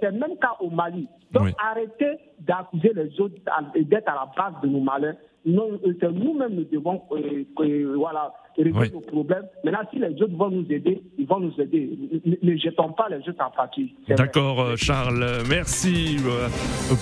C'est 0.00 0.10
le 0.10 0.18
même 0.18 0.36
cas 0.38 0.56
au 0.60 0.68
Mali. 0.68 1.06
Donc 1.32 1.48
arrêtez 1.58 2.18
d'accuser 2.40 2.92
les 2.94 3.20
autres 3.20 3.36
d'être 3.76 4.08
à 4.08 4.14
la 4.14 4.28
base 4.36 4.60
de 4.62 4.68
nos 4.68 4.80
malheurs. 4.80 5.14
Non, 5.46 5.70
euh, 5.86 5.92
c'est 5.98 6.12
nous-mêmes 6.12 6.54
nous 6.54 6.64
devons 6.64 7.00
euh, 7.12 7.44
euh, 7.60 7.94
voilà, 7.96 8.32
résoudre 8.58 8.80
Oui. 8.80 8.90
nos 8.92 9.00
problèmes. 9.00 9.44
Maintenant, 9.64 9.80
si 9.90 9.98
les 9.98 10.12
autres 10.22 10.36
vont 10.36 10.50
nous 10.50 10.66
aider, 10.70 11.00
ils 11.18 11.26
vont 11.26 11.40
nous 11.40 11.52
aider. 11.58 11.90
Ne, 12.26 12.36
ne 12.52 12.56
jetons 12.58 12.92
pas 12.92 13.08
les 13.08 13.16
autres 13.26 13.42
en 13.42 13.50
partie. 13.50 13.94
D'accord 14.08 14.60
euh, 14.60 14.76
Charles, 14.76 15.24
merci 15.48 16.16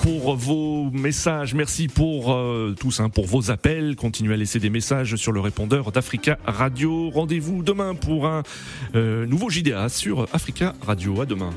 pour 0.03 0.37
vos 0.37 0.85
messages, 0.93 1.55
merci 1.55 1.89
pour 1.89 2.33
euh, 2.33 2.75
tous, 2.81 3.01
hein, 3.01 3.09
pour 3.09 3.27
vos 3.27 3.51
appels. 3.51 3.97
Continuez 3.97 4.35
à 4.35 4.37
laisser 4.37 4.61
des 4.61 4.71
messages 4.71 5.17
sur 5.17 5.33
le 5.33 5.41
répondeur 5.41 5.91
d'Africa 5.91 6.39
Radio. 6.47 7.11
Rendez-vous 7.11 7.65
demain 7.65 7.95
pour 7.97 8.27
un 8.27 8.43
nouveau 8.95 9.51
JDA 9.51 9.89
sur 9.89 10.23
Africa 10.33 10.75
Radio. 10.87 11.21
À 11.21 11.27
demain. 11.27 11.51